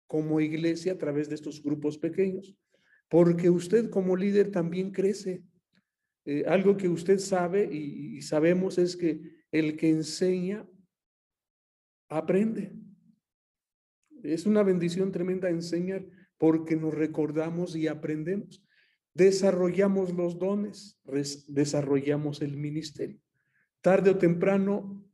como 0.06 0.42
iglesia 0.42 0.94
a 0.94 0.98
través 0.98 1.30
de 1.30 1.36
estos 1.36 1.64
grupos 1.64 1.98
pequeños, 1.98 2.56
porque 3.10 3.50
usted 3.50 3.90
como 3.90 4.16
líder 4.16 4.52
también 4.52 4.92
crece. 4.92 5.44
Eh, 6.26 6.44
algo 6.48 6.78
que 6.78 6.88
usted 6.88 7.20
sabe 7.20 7.70
y, 7.72 8.22
sabemos 8.22 8.78
es 8.78 8.96
que 8.96 9.22
el 9.52 9.78
que 9.78 9.90
enseña 9.90 10.68
aprende. 12.10 12.74
Es 14.24 14.46
una 14.46 14.64
bendición 14.64 15.12
tremenda 15.12 15.50
enseñar 15.50 16.06
porque 16.38 16.76
nos 16.76 16.94
recordamos 16.94 17.76
y 17.76 17.88
aprendemos. 17.88 18.64
Desarrollamos 19.14 20.14
los 20.14 20.38
dones, 20.38 21.02
desarrollamos 21.48 22.42
el 22.42 22.58
ministerio. 22.58 23.20
Tarde 23.82 24.12
o 24.12 24.18
temprano, 24.18 25.06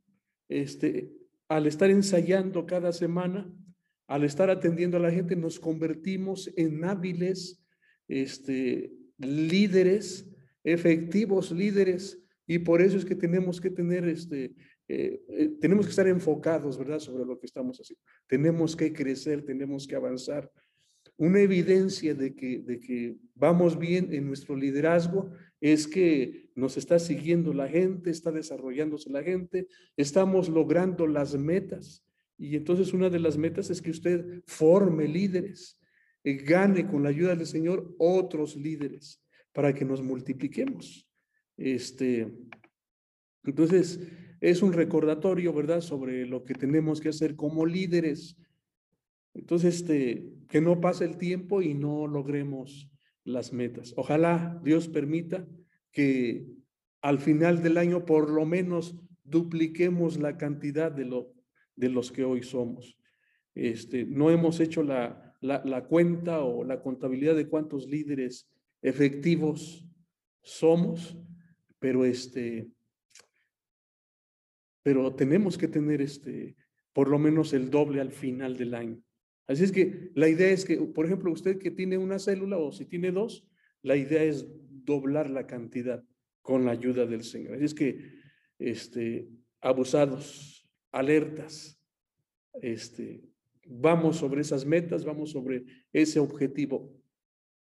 este, 0.48 1.12
al 1.48 1.66
estar 1.66 1.90
ensayando 1.90 2.66
cada 2.66 2.92
semana, 2.92 3.52
al 4.06 4.24
estar 4.24 4.50
atendiendo 4.50 4.96
a 4.96 5.00
la 5.00 5.10
gente, 5.10 5.34
nos 5.34 5.58
convertimos 5.58 6.52
en 6.56 6.84
hábiles 6.84 7.64
este, 8.08 8.92
líderes, 9.18 10.28
efectivos 10.66 11.52
líderes, 11.52 12.18
y 12.46 12.58
por 12.58 12.82
eso 12.82 12.96
es 12.96 13.04
que 13.04 13.14
tenemos 13.14 13.60
que 13.60 13.70
tener 13.70 14.06
este, 14.08 14.54
eh, 14.88 15.20
eh, 15.28 15.48
tenemos 15.60 15.86
que 15.86 15.90
estar 15.90 16.06
enfocados, 16.08 16.76
¿verdad?, 16.76 16.98
sobre 16.98 17.24
lo 17.24 17.38
que 17.38 17.46
estamos 17.46 17.78
haciendo. 17.78 18.02
Tenemos 18.26 18.76
que 18.76 18.92
crecer, 18.92 19.44
tenemos 19.44 19.86
que 19.86 19.96
avanzar. 19.96 20.50
Una 21.16 21.40
evidencia 21.40 22.14
de 22.14 22.34
que, 22.34 22.58
de 22.58 22.78
que 22.78 23.16
vamos 23.34 23.78
bien 23.78 24.12
en 24.12 24.26
nuestro 24.26 24.54
liderazgo 24.54 25.30
es 25.60 25.86
que 25.86 26.50
nos 26.54 26.76
está 26.76 26.98
siguiendo 26.98 27.54
la 27.54 27.68
gente, 27.68 28.10
está 28.10 28.30
desarrollándose 28.30 29.10
la 29.10 29.22
gente, 29.22 29.66
estamos 29.96 30.48
logrando 30.48 31.06
las 31.06 31.36
metas. 31.36 32.04
Y 32.38 32.56
entonces 32.56 32.92
una 32.92 33.08
de 33.08 33.20
las 33.20 33.38
metas 33.38 33.70
es 33.70 33.80
que 33.80 33.90
usted 33.90 34.42
forme 34.46 35.08
líderes, 35.08 35.80
eh, 36.22 36.34
gane 36.34 36.86
con 36.86 37.02
la 37.02 37.08
ayuda 37.08 37.34
del 37.34 37.46
Señor 37.46 37.94
otros 37.98 38.56
líderes 38.56 39.20
para 39.56 39.72
que 39.72 39.86
nos 39.86 40.02
multipliquemos. 40.02 41.08
Este, 41.56 42.30
entonces, 43.42 44.06
es 44.42 44.60
un 44.60 44.74
recordatorio, 44.74 45.54
¿verdad?, 45.54 45.80
sobre 45.80 46.26
lo 46.26 46.44
que 46.44 46.52
tenemos 46.52 47.00
que 47.00 47.08
hacer 47.08 47.36
como 47.36 47.64
líderes. 47.64 48.36
Entonces, 49.32 49.76
este, 49.76 50.30
que 50.50 50.60
no 50.60 50.78
pase 50.78 51.06
el 51.06 51.16
tiempo 51.16 51.62
y 51.62 51.72
no 51.72 52.06
logremos 52.06 52.90
las 53.24 53.54
metas. 53.54 53.94
Ojalá 53.96 54.60
Dios 54.62 54.88
permita 54.88 55.48
que 55.90 56.46
al 57.00 57.18
final 57.18 57.62
del 57.62 57.78
año 57.78 58.04
por 58.04 58.28
lo 58.28 58.44
menos 58.44 58.94
dupliquemos 59.24 60.18
la 60.18 60.36
cantidad 60.36 60.92
de, 60.92 61.06
lo, 61.06 61.32
de 61.76 61.88
los 61.88 62.12
que 62.12 62.24
hoy 62.24 62.42
somos. 62.42 62.98
Este, 63.54 64.04
no 64.04 64.30
hemos 64.30 64.60
hecho 64.60 64.82
la, 64.82 65.34
la, 65.40 65.64
la 65.64 65.86
cuenta 65.86 66.44
o 66.44 66.62
la 66.62 66.82
contabilidad 66.82 67.34
de 67.34 67.48
cuántos 67.48 67.86
líderes 67.86 68.50
efectivos 68.86 69.84
somos, 70.42 71.18
pero 71.80 72.04
este, 72.04 72.70
pero 74.84 75.12
tenemos 75.14 75.58
que 75.58 75.66
tener 75.66 76.00
este, 76.00 76.56
por 76.92 77.08
lo 77.08 77.18
menos 77.18 77.52
el 77.52 77.68
doble 77.68 78.00
al 78.00 78.12
final 78.12 78.56
del 78.56 78.74
año. 78.74 79.02
Así 79.48 79.64
es 79.64 79.72
que 79.72 80.12
la 80.14 80.28
idea 80.28 80.50
es 80.50 80.64
que, 80.64 80.76
por 80.76 81.04
ejemplo, 81.04 81.32
usted 81.32 81.58
que 81.58 81.72
tiene 81.72 81.98
una 81.98 82.20
célula 82.20 82.58
o 82.58 82.70
si 82.70 82.86
tiene 82.86 83.10
dos, 83.10 83.48
la 83.82 83.96
idea 83.96 84.22
es 84.22 84.46
doblar 84.84 85.30
la 85.30 85.48
cantidad 85.48 86.04
con 86.40 86.64
la 86.64 86.70
ayuda 86.70 87.06
del 87.06 87.24
Señor. 87.24 87.54
Así 87.54 87.64
es 87.64 87.74
que, 87.74 88.12
este, 88.60 89.28
abusados, 89.60 90.70
alertas, 90.92 91.76
este, 92.62 93.20
vamos 93.66 94.18
sobre 94.18 94.42
esas 94.42 94.64
metas, 94.64 95.04
vamos 95.04 95.32
sobre 95.32 95.64
ese 95.92 96.20
objetivo, 96.20 96.96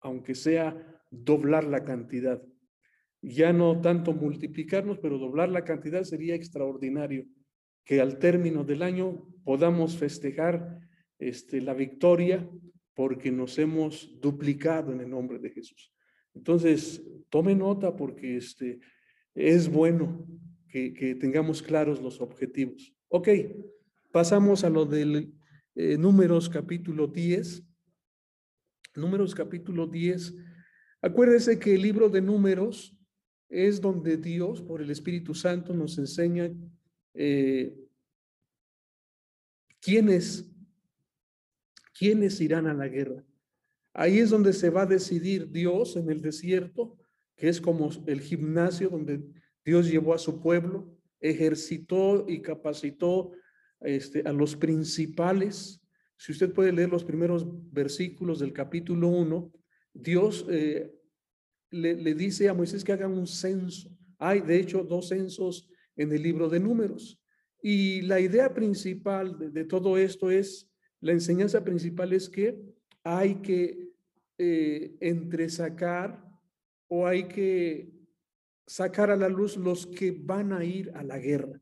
aunque 0.01 0.35
sea 0.35 0.94
doblar 1.23 1.65
la 1.65 1.85
cantidad 1.85 2.43
ya 3.27 3.53
no 3.53 3.81
tanto 3.81 4.13
multiplicarnos, 4.13 4.99
pero 4.99 5.19
doblar 5.19 5.49
la 5.49 5.65
cantidad 5.65 6.03
sería 6.05 6.35
extraordinario, 6.35 7.27
que 7.85 8.01
al 8.01 8.19
término 8.19 8.65
del 8.65 8.83
año 8.83 9.27
podamos 9.45 9.97
festejar 9.97 10.81
este, 11.19 11.61
la 11.61 11.75
victoria 11.75 12.49
porque 12.95 13.31
nos 13.31 13.59
hemos 13.59 14.21
duplicado 14.21 14.93
en 14.93 15.01
el 15.01 15.11
nombre 15.11 15.39
de 15.39 15.51
Jesús. 15.51 15.93
Entonces, 16.35 17.03
tome 17.31 17.55
nota 17.55 17.97
porque 17.97 18.37
este, 18.37 18.81
es 19.35 19.69
bueno 19.71 20.27
que, 20.69 20.93
que 20.93 21.15
tengamos 21.15 21.63
claros 21.63 22.01
los 22.01 22.21
objetivos. 22.21 22.95
Ok, 23.09 23.29
pasamos 24.13 24.65
a 24.65 24.71
lo 24.71 24.85
del 24.85 25.33
eh, 25.75 25.97
números 25.97 26.49
capítulo 26.49 27.07
10. 27.07 27.63
Números 28.97 29.35
capítulo 29.35 29.87
10. 29.87 30.35
Acuérdese 31.05 31.59
que 31.59 31.75
el 31.75 31.83
libro 31.83 32.09
de 32.09 32.23
números 32.23 32.97
es 33.51 33.79
donde 33.79 34.17
Dios, 34.17 34.63
por 34.63 34.81
el 34.81 34.91
Espíritu 34.91 35.35
Santo, 35.35 35.75
nos 35.75 35.99
enseña 35.99 36.51
eh, 37.13 37.79
quiénes, 39.83 40.51
quiénes 41.93 42.41
irán 42.41 42.67
a 42.67 42.73
la 42.73 42.89
guerra. 42.89 43.23
Ahí 43.93 44.19
es 44.19 44.31
donde 44.31 44.55
se 44.55 44.71
va 44.71 44.85
a 44.85 44.87
decidir 44.87 45.51
Dios 45.51 45.95
en 45.97 46.09
el 46.09 46.23
desierto, 46.23 46.97
que 47.37 47.51
es 47.51 47.61
como 47.61 47.91
el 48.07 48.23
gimnasio 48.23 48.89
donde 48.89 49.23
Dios 49.63 49.91
llevó 49.91 50.15
a 50.15 50.19
su 50.19 50.41
pueblo, 50.41 50.91
ejercitó 51.21 52.25
y 52.27 52.41
capacitó 52.41 53.33
este, 53.81 54.23
a 54.25 54.33
los 54.33 54.57
principales. 54.57 55.83
Si 56.17 56.33
usted 56.33 56.51
puede 56.55 56.73
leer 56.73 56.89
los 56.89 57.05
primeros 57.05 57.45
versículos 57.71 58.39
del 58.39 58.55
capítulo 58.55 59.09
1, 59.09 59.53
Dios 59.95 60.45
eh, 60.51 60.93
le, 61.71 62.15
dice 62.15 62.49
a 62.49 62.55
Moisés 62.55 62.85
que 62.85 62.93
haga 62.93 63.09
un 63.09 63.27
censo. 63.27 63.89
Hay, 64.19 64.41
de 64.41 64.59
hecho, 64.59 64.83
dos 64.83 65.09
censos 65.09 65.71
en 65.97 66.13
el 66.13 66.23
libro 66.23 66.49
de 66.49 66.61
números. 66.61 67.21
Y 67.63 68.03
la 68.03 68.21
idea 68.21 68.53
principal 68.53 69.53
de, 69.53 69.65
todo 69.65 69.97
esto 69.97 70.31
es, 70.31 70.71
la 71.01 71.13
enseñanza 71.13 71.65
principal 71.65 72.13
es 72.13 72.29
que 72.29 72.61
hay 73.03 73.37
que 73.37 73.91
eh, 74.37 74.97
entresacar 75.01 76.23
o 76.89 77.07
hay 77.07 77.29
que 77.29 77.91
sacar 78.67 79.11
a 79.11 79.17
la 79.17 79.29
luz 79.29 79.57
los 79.57 79.87
que 79.87 80.11
van 80.11 80.53
a 80.53 80.65
ir 80.65 80.91
a 80.95 81.03
la 81.03 81.19
guerra. 81.19 81.61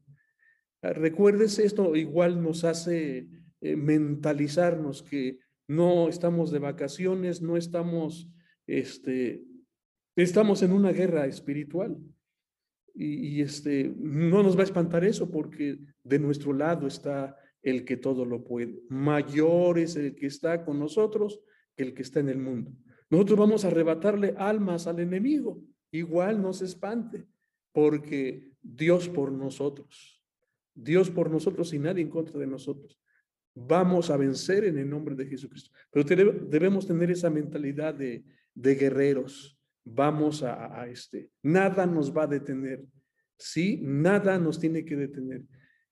Recuérdese, 0.82 1.64
esto 1.64 1.94
igual 1.94 2.42
nos 2.42 2.64
hace 2.64 3.28
eh, 3.60 3.76
mentalizarnos 3.76 5.02
que 5.02 5.38
no 5.68 6.08
estamos 6.08 6.50
de 6.50 6.58
vacaciones, 6.58 7.42
no 7.42 7.56
estamos, 7.56 8.30
este, 8.66 9.44
estamos 10.16 10.62
en 10.62 10.72
una 10.72 10.92
guerra 10.92 11.26
espiritual. 11.26 11.98
Y, 12.94 13.40
este, 13.40 13.94
no 13.96 14.42
nos 14.42 14.56
va 14.56 14.60
a 14.60 14.64
espantar 14.64 15.02
eso 15.04 15.30
porque 15.30 15.78
de 16.04 16.18
nuestro 16.18 16.52
lado 16.52 16.86
está 16.86 17.36
el 17.62 17.84
que 17.84 17.96
todo 17.96 18.24
lo 18.26 18.44
puede. 18.44 18.80
Mayor 18.88 19.78
es 19.78 19.96
el 19.96 20.14
que 20.14 20.26
está 20.26 20.64
con 20.64 20.78
nosotros 20.78 21.40
que 21.74 21.84
el 21.84 21.94
que 21.94 22.02
está 22.02 22.20
en 22.20 22.28
el 22.28 22.38
mundo. 22.38 22.72
Nosotros 23.08 23.38
vamos 23.38 23.64
a 23.64 23.68
arrebatarle 23.68 24.34
almas 24.36 24.86
al 24.86 25.00
enemigo. 25.00 25.62
Igual 25.90 26.40
no 26.40 26.52
se 26.52 26.64
espante, 26.64 27.26
porque 27.72 28.52
Dios 28.62 29.08
por 29.08 29.32
nosotros, 29.32 30.22
Dios 30.74 31.10
por 31.10 31.30
nosotros 31.30 31.72
y 31.74 31.78
nadie 31.78 32.02
en 32.02 32.10
contra 32.10 32.38
de 32.38 32.46
nosotros. 32.46 33.01
Vamos 33.54 34.10
a 34.10 34.16
vencer 34.16 34.64
en 34.64 34.78
el 34.78 34.88
nombre 34.88 35.14
de 35.14 35.26
Jesucristo. 35.26 35.70
Pero 35.90 36.04
debemos 36.48 36.86
tener 36.86 37.10
esa 37.10 37.30
mentalidad 37.30 37.94
de, 37.94 38.24
de 38.54 38.74
guerreros, 38.74 39.58
vamos 39.84 40.42
a, 40.42 40.86
este, 40.88 41.30
nada 41.42 41.86
nos 41.86 42.16
va 42.16 42.24
a 42.24 42.28
detener, 42.28 42.84
¿sí? 43.36 43.80
Nada 43.82 44.38
nos 44.38 44.58
tiene 44.58 44.84
que 44.84 44.96
detener. 44.96 45.42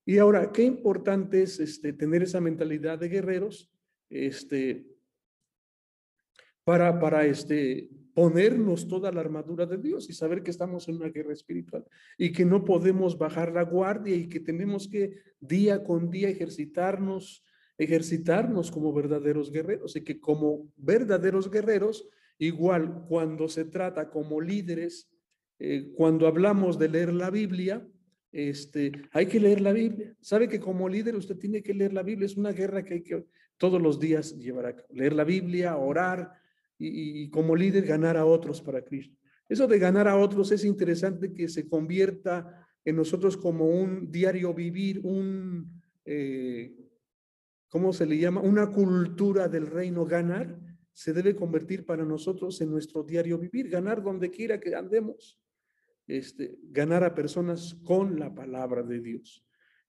Y 0.05 0.17
ahora, 0.17 0.51
qué 0.51 0.63
importante 0.63 1.43
es 1.43 1.59
este, 1.59 1.93
tener 1.93 2.23
esa 2.23 2.41
mentalidad 2.41 2.99
de 2.99 3.09
guerreros, 3.09 3.71
este, 4.09 4.85
para, 6.63 6.99
para 6.99 7.25
este, 7.25 7.89
ponernos 8.13 8.87
toda 8.87 9.11
la 9.11 9.21
armadura 9.21 9.65
de 9.65 9.77
Dios 9.77 10.09
y 10.09 10.13
saber 10.13 10.43
que 10.43 10.51
estamos 10.51 10.87
en 10.87 10.97
una 10.97 11.09
guerra 11.09 11.33
espiritual 11.33 11.85
y 12.17 12.31
que 12.31 12.45
no 12.45 12.65
podemos 12.65 13.17
bajar 13.17 13.51
la 13.53 13.63
guardia 13.63 14.15
y 14.15 14.27
que 14.27 14.39
tenemos 14.39 14.87
que 14.87 15.15
día 15.39 15.83
con 15.83 16.09
día 16.09 16.29
ejercitarnos, 16.29 17.43
ejercitarnos 17.83 18.71
como 18.71 18.93
verdaderos 18.93 19.51
guerreros 19.51 19.95
y 19.95 20.01
que 20.01 20.19
como 20.19 20.71
verdaderos 20.77 21.49
guerreros 21.49 22.07
Igual, 22.41 23.05
cuando 23.07 23.47
se 23.47 23.65
trata 23.65 24.09
como 24.09 24.41
líderes, 24.41 25.07
eh, 25.59 25.91
cuando 25.93 26.25
hablamos 26.25 26.79
de 26.79 26.89
leer 26.89 27.13
la 27.13 27.29
Biblia, 27.29 27.87
este, 28.31 28.93
hay 29.11 29.27
que 29.27 29.39
leer 29.39 29.61
la 29.61 29.71
Biblia. 29.71 30.15
Sabe 30.21 30.49
que 30.49 30.59
como 30.59 30.89
líder 30.89 31.15
usted 31.15 31.37
tiene 31.37 31.61
que 31.61 31.75
leer 31.75 31.93
la 31.93 32.01
Biblia. 32.01 32.25
Es 32.25 32.37
una 32.37 32.51
guerra 32.51 32.83
que 32.83 32.95
hay 32.95 33.03
que 33.03 33.27
todos 33.57 33.79
los 33.79 33.99
días 33.99 34.35
llevar 34.39 34.65
a 34.65 34.75
cabo. 34.75 34.87
Leer 34.91 35.13
la 35.13 35.23
Biblia, 35.23 35.77
orar 35.77 36.31
y, 36.79 37.29
como 37.29 37.55
líder 37.55 37.85
ganar 37.85 38.17
a 38.17 38.25
otros 38.25 38.59
para 38.59 38.83
Cristo. 38.83 39.15
Eso 39.47 39.67
de 39.67 39.77
ganar 39.77 40.07
a 40.07 40.17
otros 40.17 40.51
es 40.51 40.65
interesante 40.65 41.33
que 41.33 41.47
se 41.47 41.69
convierta 41.69 42.67
en 42.83 42.95
nosotros 42.95 43.37
como 43.37 43.67
un 43.67 44.11
diario 44.11 44.51
vivir, 44.51 44.99
un, 45.03 45.79
eh, 46.05 46.73
¿cómo 47.71 47.93
se 47.93 48.05
le 48.05 48.17
llama? 48.17 48.41
Una 48.41 48.69
cultura 48.69 49.47
del 49.47 49.65
reino 49.65 50.05
ganar 50.05 50.59
se 50.91 51.13
debe 51.13 51.35
convertir 51.35 51.85
para 51.85 52.03
nosotros 52.03 52.59
en 52.59 52.69
nuestro 52.69 53.01
diario 53.01 53.39
vivir, 53.39 53.69
ganar 53.69 54.03
donde 54.03 54.29
quiera 54.29 54.59
que 54.59 54.75
andemos, 54.75 55.39
este, 56.05 56.59
ganar 56.63 57.03
a 57.05 57.15
personas 57.15 57.75
con 57.85 58.19
la 58.19 58.35
palabra 58.35 58.83
de 58.83 58.99
Dios. 58.99 59.45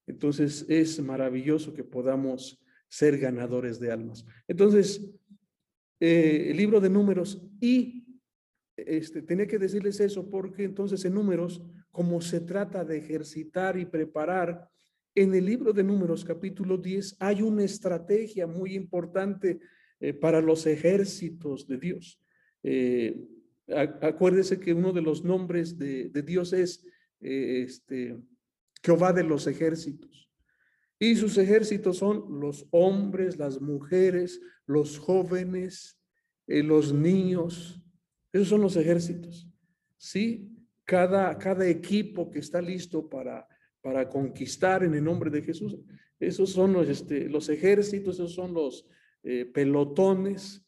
Entonces 0.06 0.64
es 0.68 1.02
maravilloso 1.02 1.74
que 1.74 1.82
podamos 1.82 2.62
ser 2.88 3.18
ganadores 3.18 3.80
de 3.80 3.90
almas. 3.90 4.24
Entonces, 4.46 5.04
eh, 5.98 6.50
el 6.50 6.56
libro 6.56 6.80
de 6.80 6.88
números 6.88 7.42
y 7.60 8.20
este, 8.76 9.22
tenía 9.22 9.46
que 9.46 9.58
decirles 9.58 9.98
eso 9.98 10.30
porque 10.30 10.62
entonces 10.62 11.04
en 11.04 11.14
números, 11.14 11.62
como 11.90 12.20
se 12.20 12.40
trata 12.40 12.84
de 12.84 12.98
ejercitar 12.98 13.76
y 13.76 13.86
preparar, 13.86 14.71
en 15.14 15.34
el 15.34 15.44
libro 15.44 15.72
de 15.72 15.84
números 15.84 16.24
capítulo 16.24 16.78
10 16.78 17.16
hay 17.18 17.42
una 17.42 17.64
estrategia 17.64 18.46
muy 18.46 18.74
importante 18.74 19.60
eh, 20.00 20.14
para 20.14 20.40
los 20.40 20.66
ejércitos 20.66 21.66
de 21.66 21.78
Dios. 21.78 22.20
Eh, 22.62 23.28
acuérdese 24.00 24.58
que 24.58 24.72
uno 24.72 24.92
de 24.92 25.02
los 25.02 25.22
nombres 25.22 25.78
de, 25.78 26.10
Dios 26.24 26.52
es 26.52 26.84
eh, 27.20 27.64
este, 27.66 28.18
Jehová 28.82 29.12
de 29.12 29.24
los 29.24 29.46
ejércitos. 29.46 30.30
Y 30.98 31.16
sus 31.16 31.36
ejércitos 31.36 31.98
son 31.98 32.40
los 32.40 32.66
hombres, 32.70 33.36
las 33.36 33.60
mujeres, 33.60 34.40
los 34.66 34.98
jóvenes, 34.98 35.98
los 36.46 36.92
niños. 36.92 37.82
Esos 38.32 38.48
son 38.48 38.60
los 38.60 38.76
ejércitos. 38.76 39.48
Sí, 39.96 40.48
cada, 40.84 41.36
cada 41.38 41.66
equipo 41.66 42.30
que 42.30 42.38
está 42.38 42.62
listo 42.62 43.08
para, 43.08 43.48
para 43.82 44.08
conquistar 44.08 44.84
en 44.84 44.94
el 44.94 45.04
nombre 45.04 45.30
de 45.30 45.42
Jesús. 45.42 45.76
Esos 46.18 46.50
son 46.50 46.72
los, 46.72 46.88
este, 46.88 47.28
ejércitos, 47.52 48.14
esos 48.14 48.32
son 48.32 48.54
los, 48.54 48.86
eh, 49.24 49.44
pelotones, 49.44 50.64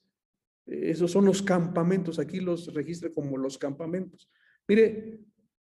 eh, 0.66 0.90
esos 0.90 1.10
son 1.10 1.24
los 1.24 1.42
campamentos, 1.42 2.18
aquí 2.18 2.40
los 2.40 2.74
registra 2.74 3.10
como 3.10 3.36
los 3.36 3.56
campamentos. 3.56 4.28
Mire, 4.68 5.20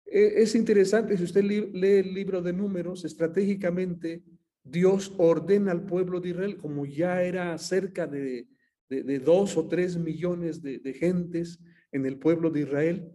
e, 0.07 0.43
es 0.43 0.55
interesante, 0.55 1.17
si 1.17 1.25
usted 1.25 1.43
lee 1.43 1.99
el 1.99 2.15
libro 2.15 2.41
de 2.43 2.53
números, 2.53 3.05
estratégicamente 3.05 4.23
Dios 4.65 5.13
ordena 5.19 5.73
al 5.73 5.85
pueblo 5.85 6.21
de 6.21 6.31
Israel, 6.31 6.57
como 6.57 6.87
ya 6.87 7.23
era 7.23 7.57
cerca 7.59 8.07
de, 8.07 8.47
de, 8.89 9.19
dos 9.19 9.57
o 9.57 9.67
tres 9.67 9.97
millones 9.97 10.63
de, 10.63 10.79
de, 10.79 10.93
gentes 10.93 11.59
en 11.91 12.07
el 12.07 12.19
pueblo 12.19 12.51
de 12.51 12.61
Israel, 12.61 13.13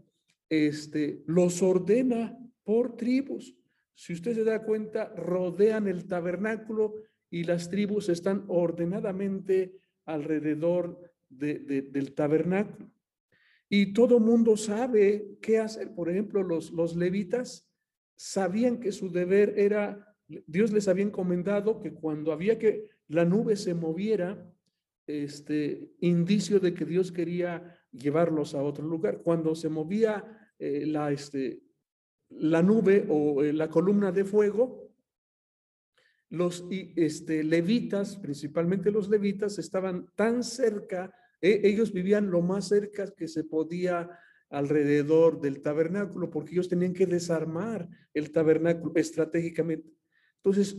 este, 0.50 1.24
los 1.26 1.62
ordena 1.62 2.38
por 2.64 2.98
tribus. 2.98 3.56
Si 3.98 4.14
usted 4.14 4.36
se 4.36 4.44
da 4.44 4.62
cuenta, 4.62 5.12
rodean 5.16 5.88
el 5.88 6.06
tabernáculo 6.06 6.94
y 7.32 7.46
las 7.46 7.68
tribus 7.68 8.10
están 8.10 8.46
ordenadamente 8.48 9.80
alrededor 10.06 11.02
del 11.28 12.14
tabernáculo. 12.14 12.92
Y 13.68 13.94
todo 13.94 14.20
mundo 14.20 14.56
sabe 14.56 15.40
qué 15.42 15.58
hacer. 15.58 15.96
Por 15.96 16.12
ejemplo, 16.12 16.44
los, 16.44 16.72
los 16.72 16.96
levitas 16.96 17.68
sabían 18.16 18.80
que 18.80 18.92
su 18.92 19.12
deber 19.12 19.56
era, 19.58 20.16
Dios 20.28 20.72
les 20.72 20.88
había 20.88 21.06
encomendado 21.06 21.80
que 21.80 21.92
cuando 21.92 22.32
había 22.32 22.60
que 22.60 22.86
la 23.08 23.26
nube 23.26 23.56
se 23.56 23.74
moviera, 23.74 24.48
este 25.08 25.90
indicio 26.02 26.60
de 26.60 26.76
que 26.76 26.86
Dios 26.86 27.12
quería 27.12 27.76
llevarlos 27.92 28.54
a 28.54 28.62
otro 28.62 28.86
lugar. 28.86 29.24
Cuando 29.24 29.56
se 29.56 29.70
movía 29.70 30.54
eh, 30.60 30.86
la, 30.86 31.12
este, 31.12 31.64
la 32.30 32.62
nube 32.62 33.06
o 33.10 33.44
eh, 33.44 33.54
la 33.54 33.70
columna 33.70 34.12
de 34.12 34.26
fuego, 34.26 34.88
los 36.30 36.66
este, 36.70 37.44
levitas, 37.44 38.18
principalmente 38.18 38.92
los 38.92 39.10
levitas, 39.10 39.60
estaban 39.60 40.12
tan 40.16 40.44
cerca, 40.44 41.14
e, 41.42 41.62
ellos 41.64 41.94
vivían 41.94 42.30
lo 42.30 42.42
más 42.42 42.68
cerca 42.68 43.10
que 43.16 43.28
se 43.28 43.44
podía 43.44 44.10
alrededor 44.50 45.42
del 45.42 45.62
tabernáculo, 45.62 46.30
porque 46.30 46.52
ellos 46.52 46.70
tenían 46.70 46.94
que 46.94 47.06
desarmar 47.06 47.90
el 48.14 48.32
tabernáculo 48.32 48.94
estratégicamente. 48.96 49.94
Entonces, 50.38 50.78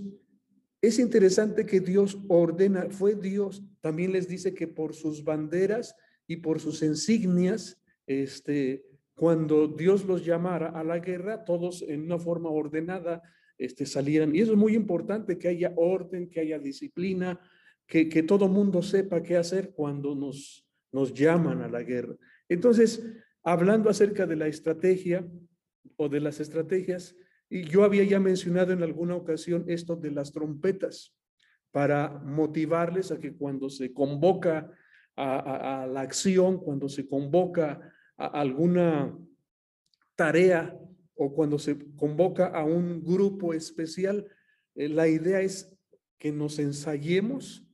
es 0.81 0.99
interesante 0.99 1.67
que 1.67 1.81
Dios 1.81 2.19
ordena, 2.29 2.89
fue 2.91 3.15
Dios, 3.15 3.63
también 3.81 4.13
les 4.13 4.29
dice 4.29 4.55
que 4.55 4.69
por 4.69 4.95
sus 4.95 5.25
banderas 5.25 5.95
y 6.27 6.37
por 6.37 6.61
sus 6.61 6.83
insignias, 6.83 7.81
este, 8.07 8.88
cuando 9.19 9.67
Dios 9.67 10.05
los 10.05 10.25
llamara 10.25 10.69
a 10.69 10.85
la 10.85 11.01
guerra, 11.01 11.45
todos 11.45 11.83
en 11.83 12.03
una 12.03 12.21
forma 12.21 12.51
ordenada 12.51 13.21
este, 13.59 13.85
salieran. 13.85 14.33
Y 14.33 14.41
eso 14.41 14.53
es 14.53 14.59
muy 14.59 14.77
importante, 14.77 15.37
que 15.37 15.49
haya 15.49 15.73
orden, 15.75 16.31
que 16.31 16.39
haya 16.39 16.61
disciplina, 16.61 17.41
que, 17.85 18.23
todo 18.23 18.49
mundo 18.49 18.81
sepa 18.81 19.21
qué 19.21 19.37
hacer 19.37 19.73
cuando 19.73 20.15
nos, 20.15 20.65
llaman 21.15 21.63
a 21.63 21.69
la 21.69 21.83
guerra. 21.83 22.15
Entonces, 22.49 23.05
hablando 23.43 23.91
acerca 23.91 24.25
de 24.25 24.37
la 24.37 24.47
estrategia 24.47 25.27
o 25.97 26.09
de 26.09 26.21
las 26.21 26.39
estrategias, 26.39 27.17
y 27.51 27.65
yo 27.65 27.83
había 27.83 28.05
ya 28.05 28.21
mencionado 28.21 28.73
en 28.73 28.85
alguna 28.85 29.17
ocasión 29.17 29.65
esto 29.67 29.97
de 29.97 30.13
las 30.13 30.33
trompetas, 30.33 31.13
para 31.73 32.09
motivarles 32.09 33.11
a 33.11 33.19
que 33.19 33.35
cuando 33.35 33.69
se 33.69 33.93
convoca 33.93 34.71
a, 35.17 35.83
a 35.83 35.87
la 35.89 36.03
acción, 36.03 36.59
cuando 36.59 36.89
se 36.89 37.09
convoca 37.09 37.81
alguna 38.19 39.17
tarea 40.15 40.79
o 41.15 41.33
cuando 41.33 41.59
se 41.59 41.77
convoca 41.97 42.49
a 42.49 42.65
un 42.65 43.03
grupo 43.03 43.55
especial, 43.55 44.27
eh, 44.75 44.89
la 44.89 45.09
idea 45.09 45.41
es 45.41 45.75
que 46.19 46.33
nos 46.33 46.59
ensayemos, 46.59 47.67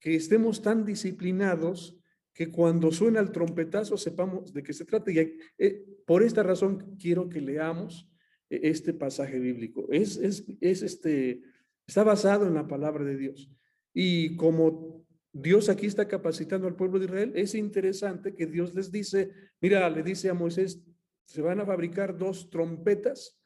que 0.00 0.14
estemos 0.14 0.62
tan 0.62 0.84
disciplinados 0.84 1.96
que 2.34 2.50
cuando 2.50 2.90
suena 2.90 3.20
el 3.20 3.32
trompetazo 3.32 3.96
sepamos 3.96 4.52
de 4.52 4.62
qué 4.62 4.72
se 4.72 4.84
trata. 4.84 5.12
Y 5.12 5.18
eh, 5.58 5.84
por 6.06 6.22
esta 6.22 6.42
razón 6.42 6.96
quiero 6.98 7.28
que 7.28 7.40
leamos 7.40 8.10
eh, 8.48 8.60
este 8.64 8.94
pasaje 8.94 9.38
bíblico. 9.38 9.86
Es, 9.90 10.16
es, 10.16 10.44
es 10.60 10.82
este, 10.82 11.42
Está 11.90 12.04
basado 12.04 12.46
en 12.46 12.54
la 12.54 12.68
palabra 12.68 13.02
de 13.02 13.16
Dios. 13.16 13.50
Y 13.92 14.36
como 14.36 15.04
Dios 15.32 15.68
aquí 15.68 15.86
está 15.86 16.08
capacitando 16.08 16.66
al 16.66 16.74
pueblo 16.74 16.98
de 16.98 17.04
Israel, 17.04 17.32
es 17.36 17.54
interesante 17.54 18.34
que 18.34 18.46
Dios 18.46 18.74
les 18.74 18.90
dice, 18.90 19.30
mira, 19.60 19.88
le 19.88 20.02
dice 20.02 20.28
a 20.28 20.34
Moisés, 20.34 20.82
se 21.24 21.40
van 21.40 21.60
a 21.60 21.66
fabricar 21.66 22.18
dos 22.18 22.50
trompetas. 22.50 23.38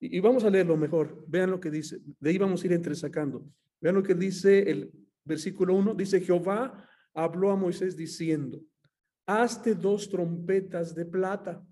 Y, 0.00 0.18
vamos 0.20 0.42
a 0.42 0.50
leerlo 0.50 0.76
mejor. 0.76 1.24
Vean 1.28 1.50
lo 1.50 1.60
que 1.60 1.70
dice. 1.70 2.00
De 2.18 2.30
ahí 2.30 2.38
vamos 2.38 2.62
a 2.62 2.66
ir 2.66 2.72
entresacando. 2.72 3.48
Vean 3.80 3.94
lo 3.94 4.02
que 4.02 4.14
dice 4.14 4.68
el 4.68 4.92
versículo 5.24 5.74
1. 5.74 5.94
Dice, 5.94 6.20
Jehová 6.20 6.84
habló 7.14 7.52
a 7.52 7.56
Moisés 7.56 7.96
diciendo, 7.96 8.60
hazte 9.26 9.76
dos 9.76 10.08
trompetas 10.08 10.94
de 10.96 11.06
plata. 11.06 11.64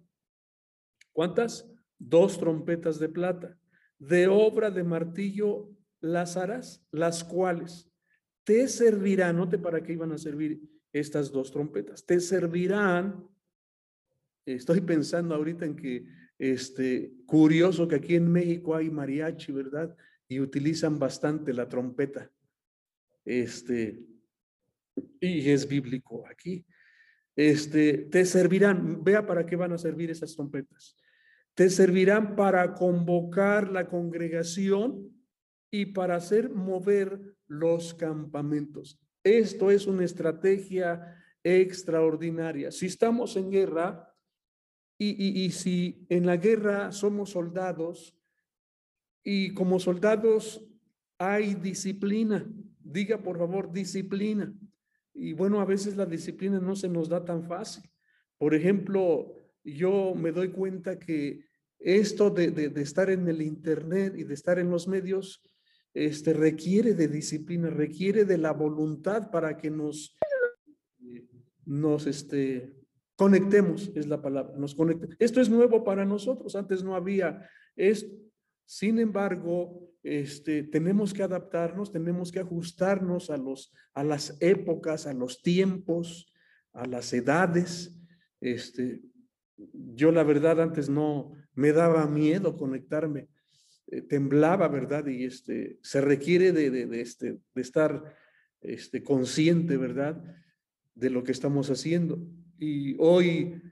¿Cuántas? 1.12 1.68
Dos 1.98 2.38
trompetas 2.38 3.00
de 3.00 3.09
plata. 3.09 3.59
De 3.98 4.29
obra 4.29 4.70
de 4.70 4.85
martillo 4.85 5.70
las 6.00 6.37
harás, 6.37 6.87
las 6.92 7.24
cuales 7.24 7.90
te 8.46 8.68
servirán, 8.68 9.37
note 9.37 9.59
para 9.59 9.82
qué 9.82 9.92
iban 9.92 10.12
a 10.12 10.18
servir 10.18 10.62
estas 10.92 11.32
dos 11.32 11.50
trompetas, 11.50 12.06
te 12.06 12.20
servirán, 12.20 13.28
estoy 14.46 14.80
pensando 14.82 15.35
ahorita 15.35 15.66
en 15.66 15.74
que, 15.74 16.06
este, 16.38 17.12
curioso 17.26 17.88
que 17.88 17.96
aquí 17.96 18.14
en 18.14 18.30
México 18.30 18.76
hay 18.76 18.88
mariachi, 18.88 19.50
¿verdad? 19.50 19.96
Y 20.28 20.38
utilizan 20.38 20.96
bastante 20.96 21.52
la 21.52 21.68
trompeta. 21.68 22.30
Este, 23.24 24.06
y 25.18 25.50
es 25.50 25.66
bíblico 25.66 26.24
aquí. 26.30 26.64
Este, 27.35 27.98
te 27.98 28.24
servirán, 28.24 29.02
vea 29.02 29.26
para 29.26 29.44
qué 29.44 29.56
van 29.56 29.72
a 29.72 29.78
servir 29.78 30.11
esas 30.12 30.37
trompetas. 30.37 30.96
Te 31.54 31.68
servirán 31.68 32.37
para 32.37 32.74
convocar 32.74 33.72
la 33.72 33.88
congregación 33.88 35.15
y 35.70 35.87
para 35.87 36.16
hacer 36.16 36.50
mover 36.50 37.37
los 37.46 37.94
campamentos. 37.94 39.00
Esto 39.22 39.70
es 39.70 39.87
una 39.87 40.05
estrategia 40.05 41.16
extraordinaria. 41.42 42.70
Si 42.70 42.87
estamos 42.87 43.37
en 43.37 43.50
guerra 43.50 44.12
y, 44.98 45.44
y, 45.44 45.50
si 45.50 46.07
en 46.09 46.26
la 46.26 46.37
guerra 46.37 46.90
somos 46.90 47.31
soldados 47.31 48.16
y 49.22 49.52
como 49.55 49.79
soldados 49.79 50.64
hay 51.18 51.55
disciplina, 51.55 52.46
diga 52.81 53.18
por 53.18 53.38
favor 53.38 53.72
disciplina. 53.72 54.52
Y 55.12 55.33
bueno, 55.33 55.61
a 55.61 55.64
veces 55.64 55.96
la 55.96 56.07
disciplina 56.07 56.61
no 56.61 56.76
se 56.76 56.88
nos 56.88 57.09
da 57.09 57.24
tan 57.24 57.44
fácil. 57.44 57.88
Por 58.38 58.55
ejemplo, 58.55 59.35
yo 59.64 60.14
me 60.14 60.33
doy 60.33 60.48
cuenta 60.48 60.98
que 60.98 61.44
esto 61.79 62.31
de, 62.31 62.50
de, 62.50 62.68
de 62.68 62.83
estar 62.83 63.11
en 63.11 63.29
el 63.29 63.42
Internet 63.42 64.14
y 64.16 64.24
de 64.24 64.35
estar 64.35 64.59
en 64.59 64.70
los 64.70 64.88
medios, 64.88 65.42
este, 65.96 66.35
requiere 66.35 66.92
de 66.92 67.09
disciplina, 67.09 67.70
requiere 67.70 68.26
de 68.26 68.37
la 68.37 68.52
voluntad 68.52 69.30
para 69.30 69.56
que 69.56 69.70
nos, 69.70 70.14
nos 71.64 72.06
este, 72.06 72.76
conectemos, 73.16 73.90
es 73.94 74.06
la 74.06 74.20
palabra, 74.20 74.59
nos 74.59 74.74
conecte. 74.74 75.16
Esto 75.18 75.40
es 75.40 75.48
nuevo 75.48 75.85
para 75.85 76.04
nosotros, 76.04 76.54
antes 76.54 76.85
no 76.85 76.94
había 76.94 77.48
esto. 77.76 78.14
Sin 78.66 78.98
embargo, 78.98 79.88
este, 80.02 80.64
tenemos 80.64 81.14
que 81.14 81.22
adaptarnos, 81.22 81.90
tenemos 81.90 82.30
que 82.30 82.40
ajustarnos 82.40 83.30
a, 83.30 83.38
los, 83.38 83.72
a 83.94 84.04
las 84.04 84.37
épocas, 84.40 85.06
a 85.06 85.14
los 85.14 85.40
tiempos, 85.40 86.30
a 86.74 86.85
las 86.85 87.11
edades. 87.14 87.98
Este, 88.42 89.00
yo 89.56 90.12
la 90.12 90.24
verdad 90.24 90.61
antes 90.61 90.90
no 90.90 91.32
me 91.54 91.72
daba 91.72 92.06
miedo 92.06 92.59
conectarme 92.59 93.30
eh, 93.88 94.03
temblaba, 94.03 94.66
¿verdad? 94.66 95.07
Y 95.07 95.25
este, 95.25 95.79
se 95.81 96.01
requiere 96.01 96.51
de, 96.53 96.70
de, 96.70 97.01
este, 97.01 97.38
de 97.55 97.62
estar 97.62 98.16
este, 98.61 99.03
consciente, 99.05 99.77
¿verdad? 99.77 100.20
De 100.94 101.09
lo 101.09 101.22
que 101.22 101.31
estamos 101.31 101.70
haciendo. 101.70 102.18
Y 102.59 102.96
hoy, 102.99 103.62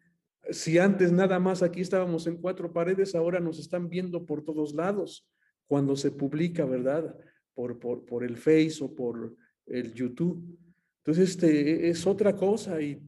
si 0.50 0.79
antes 0.79 1.11
nada 1.11 1.40
más 1.40 1.62
aquí 1.62 1.81
estábamos 1.81 2.29
en 2.29 2.37
cuatro 2.37 2.72
paredes, 2.72 3.16
ahora 3.16 3.40
nos 3.40 3.59
están 3.59 3.88
viendo 3.88 4.24
por 4.24 4.44
todos 4.44 4.72
lados 4.72 5.29
cuando 5.66 5.96
se 5.96 6.12
publica, 6.12 6.64
¿verdad? 6.64 7.18
Por, 7.53 7.81
por, 7.81 8.05
por 8.05 8.22
el 8.22 8.37
Face 8.37 8.77
o 8.83 8.94
por 8.94 9.35
el 9.66 9.94
YouTube. 9.94 10.59
Entonces, 10.98 11.31
este 11.31 11.88
es 11.88 12.07
otra 12.07 12.37
cosa 12.37 12.81
y 12.81 13.03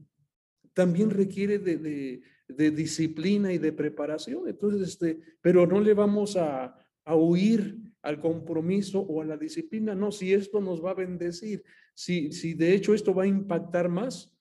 también 0.73 1.09
requiere 1.09 1.57
de, 1.57 1.77
de, 1.77 2.21
de 2.49 2.71
disciplina 2.71 3.53
y 3.53 3.59
de 3.59 3.71
preparación. 3.71 4.47
Entonces, 4.47 4.89
este, 4.89 5.19
pero 5.41 5.65
no 5.65 5.79
le 5.79 5.93
vamos 5.93 6.35
a, 6.35 6.75
a 7.07 7.15
huir 7.15 7.79
al 8.01 8.19
compromiso 8.19 8.99
o 8.99 9.21
a 9.21 9.25
la 9.25 9.37
disciplina. 9.37 9.95
No, 9.95 10.11
si 10.11 10.33
esto 10.33 10.59
nos 10.59 10.83
va 10.83 10.91
a 10.91 10.95
bendecir, 10.95 11.63
si, 11.93 12.33
si 12.33 12.53
de 12.53 12.73
hecho 12.73 12.93
esto 12.93 13.13
va 13.13 13.23
a 13.23 13.27
impactar 13.27 13.87
más, 13.87 14.33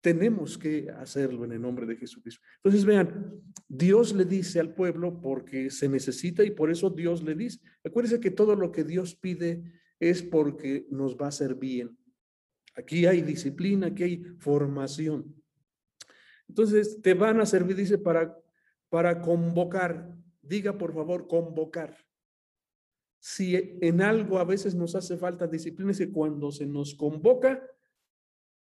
tenemos 0.00 0.56
que 0.56 0.88
hacerlo 0.90 1.44
en 1.44 1.52
el 1.52 1.60
nombre 1.60 1.84
de 1.84 1.96
Jesucristo. 1.96 2.40
Entonces, 2.56 2.84
vean, 2.84 3.42
Dios 3.68 4.14
le 4.14 4.24
dice 4.24 4.60
al 4.60 4.72
pueblo 4.72 5.20
porque 5.20 5.68
se 5.70 5.88
necesita 5.88 6.44
y 6.44 6.52
por 6.52 6.70
eso 6.70 6.90
Dios 6.90 7.24
le 7.24 7.34
dice. 7.34 7.60
Acuérdense 7.84 8.20
que 8.20 8.30
todo 8.30 8.54
lo 8.54 8.70
que 8.70 8.84
Dios 8.84 9.16
pide 9.16 9.64
es 9.98 10.22
porque 10.22 10.86
nos 10.90 11.16
va 11.16 11.26
a 11.26 11.30
hacer 11.30 11.56
bien. 11.56 11.96
Aquí 12.76 13.06
hay 13.06 13.22
disciplina, 13.22 13.88
aquí 13.88 14.02
hay 14.04 14.24
formación. 14.38 15.34
Entonces, 16.48 17.00
te 17.02 17.14
van 17.14 17.40
a 17.40 17.46
servir, 17.46 17.76
dice, 17.76 17.98
para, 17.98 18.36
para 18.88 19.20
convocar. 19.20 20.16
Diga, 20.40 20.78
por 20.78 20.94
favor, 20.94 21.26
convocar 21.26 21.96
si 23.24 23.78
en 23.80 24.02
algo 24.02 24.40
a 24.40 24.44
veces 24.44 24.74
nos 24.74 24.96
hace 24.96 25.16
falta 25.16 25.46
disciplina, 25.46 25.92
es 25.92 25.98
que 25.98 26.10
cuando 26.10 26.50
se 26.50 26.66
nos 26.66 26.96
convoca, 26.96 27.64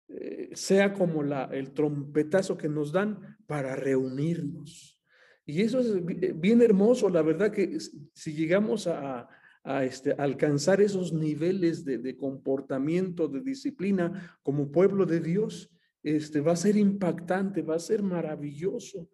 eh, 0.08 0.52
sea 0.54 0.94
como 0.94 1.24
la, 1.24 1.46
el 1.46 1.72
trompetazo 1.72 2.56
que 2.60 2.70
nos 2.70 2.92
dan 2.92 3.40
para 3.48 3.76
reunirnos. 3.76 5.02
Y 5.48 5.62
eso 5.62 5.80
es 5.80 6.40
bien 6.40 6.62
hermoso, 6.62 7.10
la 7.10 7.24
verdad 7.24 7.52
que 7.52 7.76
si 8.14 8.34
llegamos 8.34 8.86
a, 8.86 9.28
a 9.64 9.84
este, 9.84 10.12
alcanzar 10.12 10.80
esos 10.80 11.12
niveles 11.12 11.84
de, 11.84 11.98
de, 11.98 12.16
comportamiento, 12.16 13.28
de 13.28 13.42
disciplina 13.42 14.38
como 14.44 14.72
pueblo 14.72 15.08
de 15.08 15.22
Dios, 15.22 15.76
este, 16.04 16.40
va 16.40 16.52
a 16.52 16.56
ser 16.56 16.78
impactante, 16.78 17.64
va 17.64 17.78
a 17.78 17.80
ser 17.80 18.04
maravilloso. 18.04 19.10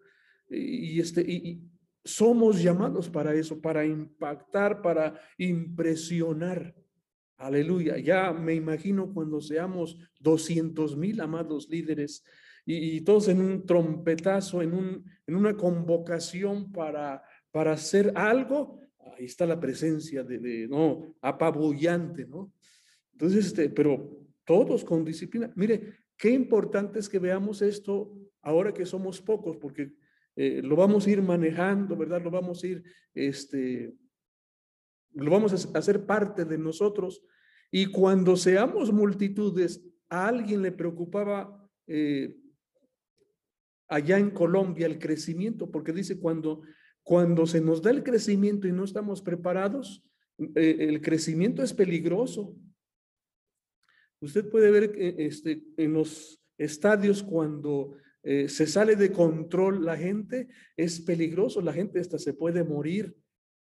Y, 0.50 1.00
este, 1.00 1.22
y, 1.22 1.62
somos 2.08 2.64
llamados 2.64 3.10
para 3.10 3.34
eso, 3.34 3.60
para 3.60 3.86
impactar, 3.86 4.82
para 4.82 5.20
impresionar. 5.38 6.74
Aleluya. 7.38 7.98
Ya 7.98 8.32
me 8.32 8.56
imagino 8.56 9.14
cuando 9.14 9.42
seamos 9.42 9.98
200 10.22 10.96
mil 10.98 11.20
amados 11.22 11.70
líderes 11.70 12.24
y, 12.66 13.02
todos 13.02 13.28
en 13.28 13.42
un 13.42 13.66
trompetazo, 13.66 14.62
en, 14.62 14.74
un, 14.74 15.06
en 15.28 15.36
una 15.36 15.56
convocación 15.56 16.72
para, 16.72 17.22
para 17.52 17.74
hacer 17.74 18.12
algo. 18.16 18.80
Ahí 19.18 19.26
está 19.26 19.46
la 19.46 19.60
presencia 19.60 20.24
de, 20.24 20.40
de 20.40 20.68
no, 20.68 21.16
apabullante, 21.22 22.26
¿no? 22.26 22.52
Entonces, 23.12 23.48
este, 23.48 23.70
pero 23.70 24.18
todos 24.46 24.84
con 24.84 25.04
disciplina. 25.04 25.52
Mire, 25.56 25.96
qué 26.18 26.30
importante 26.30 27.00
es 27.00 27.10
que 27.10 27.20
veamos 27.20 27.62
esto 27.62 28.14
ahora 28.42 28.74
que 28.74 28.86
somos 28.86 29.22
pocos, 29.22 29.58
porque 29.58 29.94
eh, 30.40 30.62
lo 30.62 30.76
vamos 30.76 31.08
a 31.08 31.10
ir 31.10 31.22
manejando, 31.24 31.98
¿verdad? 31.98 32.22
Lo 32.24 32.30
vamos 32.30 32.64
a 32.64 32.68
ir, 32.68 32.84
este, 33.16 33.92
lo 35.14 35.32
vamos 35.32 35.52
a 35.52 35.80
hacer 35.80 36.06
parte 36.06 36.46
de 36.46 36.60
nosotros. 36.60 37.24
Y 37.72 37.88
cuando 37.88 38.38
seamos 38.38 38.94
multitudes, 38.94 39.84
a 40.10 40.28
alguien 40.28 40.62
le 40.62 40.72
preocupaba 40.72 41.68
eh, 41.88 42.38
allá 43.88 44.20
en 44.20 44.30
Colombia 44.30 44.86
el 44.86 45.00
crecimiento, 45.00 45.72
porque 45.72 45.92
dice 45.92 46.20
cuando, 46.20 46.62
cuando 47.02 47.48
se 47.48 47.60
nos 47.60 47.82
da 47.82 47.90
el 47.90 48.04
crecimiento 48.04 48.68
y 48.68 48.72
no 48.72 48.84
estamos 48.84 49.24
preparados, 49.24 50.06
eh, 50.38 50.78
el 50.82 51.02
crecimiento 51.02 51.64
es 51.64 51.74
peligroso. 51.74 52.56
Usted 54.22 54.48
puede 54.52 54.70
ver 54.70 54.94
este, 54.98 55.64
en 55.78 55.94
los 55.94 56.40
estadios 56.60 57.24
cuando 57.24 57.98
eh, 58.30 58.50
se 58.50 58.68
sale 58.68 58.98
de 58.98 59.14
control 59.14 59.86
la 59.86 59.96
gente, 59.96 60.50
es 60.76 61.00
peligroso, 61.00 61.62
la 61.62 61.72
gente 61.72 62.02
hasta 62.02 62.20
se 62.20 62.34
puede 62.34 62.62
morir 62.62 63.16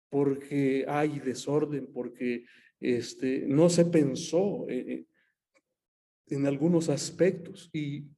porque 0.10 0.84
hay 0.86 1.19
desorden, 1.19 1.88
porque 1.93 2.43
este, 2.82 3.45
no 3.48 3.69
se 3.69 3.86
pensó 3.86 4.65
eh, 4.67 4.80
eh, 4.86 5.06
en 6.28 6.45
algunos 6.45 6.89
aspectos. 6.89 7.69
Y 7.72 8.10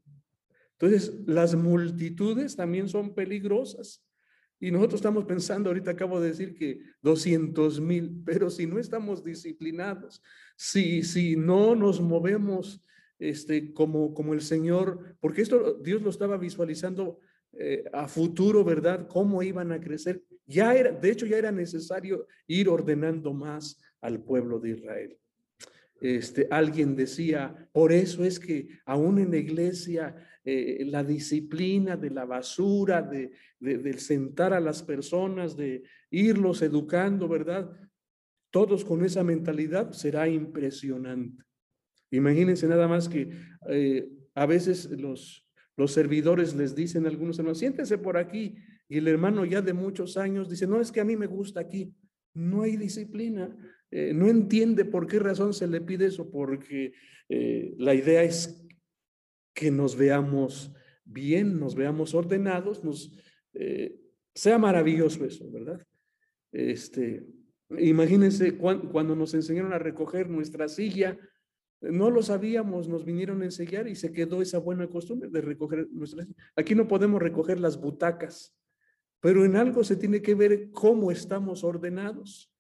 entonces 0.72 1.14
las 1.28 1.54
multitudes 1.54 2.56
también 2.56 2.90
son 2.90 3.14
peligrosas. 3.14 4.04
Y 4.60 4.72
nosotros 4.72 4.98
estamos 4.98 5.26
pensando, 5.26 5.70
ahorita 5.70 5.92
acabo 5.92 6.20
de 6.20 6.30
decir 6.30 6.56
que 6.56 6.80
200 7.04 7.80
mil, 7.82 8.24
pero 8.26 8.50
si 8.50 8.66
no 8.66 8.80
estamos 8.80 9.24
disciplinados, 9.24 10.24
si, 10.56 11.04
si 11.04 11.36
no 11.36 11.76
nos 11.76 12.02
movemos 12.02 12.84
este, 13.22 13.72
como, 13.72 14.14
como 14.14 14.34
el 14.34 14.42
Señor, 14.42 15.16
porque 15.20 15.44
esto 15.44 15.76
Dios 15.76 16.02
lo 16.02 16.10
estaba 16.10 16.38
visualizando 16.38 17.20
eh, 17.54 17.84
a 17.94 18.08
futuro, 18.08 18.64
¿verdad? 18.64 19.08
Cómo 19.08 19.44
iban 19.44 19.72
a 19.72 19.80
crecer. 19.80 20.24
Ya 20.46 20.74
era, 20.74 20.92
de 20.92 21.12
hecho, 21.12 21.26
ya 21.26 21.38
era 21.38 21.52
necesario 21.52 22.28
ir 22.48 22.68
ordenando 22.68 23.34
más, 23.34 23.80
al 24.02 24.24
pueblo 24.24 24.60
de 24.60 24.72
Israel. 24.72 25.18
Este, 26.02 26.48
alguien 26.50 26.96
decía, 26.96 27.70
por 27.72 27.92
eso 27.92 28.24
es 28.24 28.40
que 28.40 28.68
aún 28.86 29.20
en 29.20 29.30
la 29.30 29.38
iglesia 29.38 30.16
eh, 30.44 30.84
la 30.88 31.04
disciplina 31.04 31.96
de 31.96 32.10
la 32.10 32.26
basura, 32.26 33.04
de, 33.04 33.32
de, 33.60 34.00
sentar 34.00 34.54
a 34.54 34.60
las 34.60 34.82
personas, 34.82 35.56
de 35.56 35.84
irlos 36.10 36.64
educando, 36.64 37.28
¿verdad? 37.28 37.70
Todos 38.50 38.84
con 38.84 39.06
esa 39.06 39.24
mentalidad 39.24 39.92
será 39.92 40.28
impresionante. 40.28 41.44
Imagínense 42.12 42.68
nada 42.68 42.88
más 42.88 43.10
que 43.10 43.30
eh, 43.70 44.10
a 44.36 44.46
veces 44.46 44.90
los, 44.92 45.48
los 45.78 45.92
servidores 45.92 46.56
les 46.56 46.76
dicen 46.76 47.06
a 47.06 47.10
algunos 47.10 47.40
hermanos, 47.40 47.60
siéntense 47.60 47.98
por 47.98 48.18
aquí. 48.18 48.56
Y 48.88 48.98
el 48.98 49.08
hermano 49.08 49.46
ya 49.46 49.62
de 49.62 49.74
muchos 49.74 50.18
años 50.18 50.50
dice, 50.50 50.68
no 50.68 50.80
es 50.80 50.92
que 50.92 51.02
a 51.02 51.06
mí 51.06 51.16
me 51.16 51.28
gusta 51.28 51.62
aquí. 51.62 51.94
No 52.34 52.64
hay 52.64 52.78
disciplina. 52.78 53.56
Eh, 53.90 54.14
no 54.14 54.28
entiende 54.28 54.86
por 54.86 55.08
qué 55.08 55.20
razón 55.20 55.54
se 55.54 55.68
le 55.68 55.82
pide 55.82 56.08
eso, 56.08 56.30
porque 56.30 56.94
eh, 57.30 57.74
la 57.78 57.94
idea 57.94 58.24
es 58.24 58.66
que 59.54 59.72
nos 59.72 59.96
veamos 59.96 60.74
bien, 61.06 61.60
nos 61.60 61.76
veamos 61.76 62.14
ordenados, 62.14 62.84
nos, 62.84 63.12
sea 64.34 64.58
maravilloso 64.58 65.26
eso, 65.26 65.50
¿verdad? 65.52 65.86
Este, 66.52 67.26
imagínense 67.80 68.58
cuando, 68.58 69.16
nos 69.16 69.34
enseñaron 69.34 69.74
a 69.74 69.80
recoger 69.80 70.30
nuestra 70.30 70.68
silla, 70.68 71.18
no 71.82 72.10
lo 72.10 72.22
sabíamos, 72.22 72.88
nos 72.88 73.06
vinieron 73.06 73.42
a 73.42 73.46
enseñar 73.46 73.88
y 73.88 73.96
se 73.96 74.12
quedó 74.12 74.42
esa 74.42 74.60
buena 74.60 74.88
costumbre 74.88 75.30
de 75.30 75.42
recoger 75.42 75.88
nuestra 75.92 76.24
silla. 76.24 76.36
Aquí 76.56 76.76
no 76.76 76.88
podemos 76.88 77.22
recoger 77.22 77.60
las 77.60 77.80
butacas, 77.80 78.56
pero 79.20 79.46
en 79.46 79.56
algo 79.56 79.84
se 79.84 79.96
tiene 79.96 80.22
que 80.22 80.36
ver 80.36 80.72
cómo 80.72 81.12
estamos 81.12 81.64
ordenados 81.64 82.52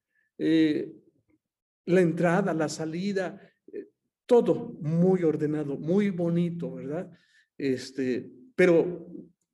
la 1.85 2.01
entrada, 2.01 2.53
la 2.53 2.69
salida, 2.69 3.39
eh, 3.71 3.89
todo 4.25 4.77
muy 4.81 5.23
ordenado, 5.23 5.77
muy 5.77 6.09
bonito, 6.09 6.73
¿verdad? 6.73 7.11
Este, 7.57 8.31
pero 8.55 9.07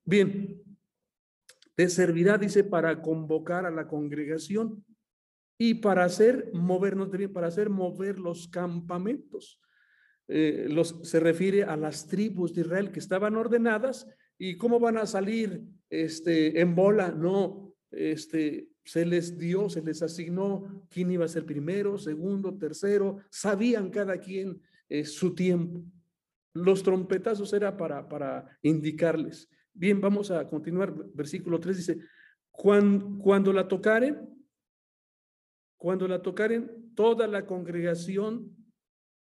bien, 0.04 0.62
te 1.74 1.88
servirá, 1.88 2.38
dice, 2.38 2.64
para 2.64 3.00
convocar 3.00 3.66
a 3.66 3.70
la 3.70 3.86
congregación 3.86 4.84
y 5.58 5.74
para 5.74 6.04
hacer 6.04 6.50
movernos, 6.54 7.10
para 7.34 7.48
hacer 7.48 7.68
mover 7.68 8.20
los 8.20 8.46
campamentos. 8.46 9.60
Eh, 10.28 10.66
los, 10.68 11.00
se 11.02 11.20
refiere 11.20 11.64
a 11.64 11.76
las 11.76 12.06
tribus 12.06 12.54
de 12.54 12.60
Israel 12.60 12.92
que 12.92 13.00
estaban 13.00 13.34
ordenadas 13.34 14.06
y 14.38 14.56
cómo 14.56 14.78
van 14.78 14.98
a 14.98 15.06
salir 15.06 15.64
este, 15.90 16.60
en 16.60 16.74
bola, 16.74 17.10
no, 17.10 17.74
este, 17.90 18.68
se 18.84 19.04
les 19.04 19.36
dio, 19.36 19.68
se 19.68 19.82
les 19.82 20.02
asignó 20.02 20.86
quién 20.90 21.10
iba 21.10 21.24
a 21.24 21.28
ser 21.28 21.44
primero, 21.44 21.98
segundo, 21.98 22.56
tercero, 22.56 23.18
sabían 23.30 23.90
cada 23.90 24.18
quien 24.18 24.60
eh, 24.88 25.04
su 25.04 25.34
tiempo. 25.34 25.82
Los 26.54 26.82
trompetazos 26.82 27.52
era 27.52 27.76
para, 27.76 28.08
para 28.08 28.58
indicarles. 28.62 29.48
Bien, 29.72 30.00
vamos 30.00 30.30
a 30.30 30.46
continuar. 30.46 30.94
Versículo 31.14 31.58
3 31.58 31.76
dice, 31.76 31.98
cuando, 32.50 33.18
cuando 33.18 33.52
la 33.52 33.66
tocaren, 33.66 34.37
cuando 35.78 36.06
la 36.08 36.20
tocaren, 36.20 36.92
toda 36.94 37.26
la 37.26 37.46
congregación, 37.46 38.54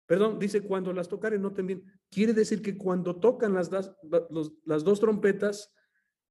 perdón, 0.05 0.39
dice 0.39 0.61
cuando 0.61 0.93
las 0.93 1.09
tocaren, 1.09 1.41
no 1.41 1.53
también, 1.53 1.83
quiere 2.09 2.33
decir 2.33 2.61
que 2.61 2.77
cuando 2.77 3.17
tocan 3.17 3.53
las, 3.53 3.69
las 4.65 4.83
dos 4.83 4.99
trompetas, 4.99 5.73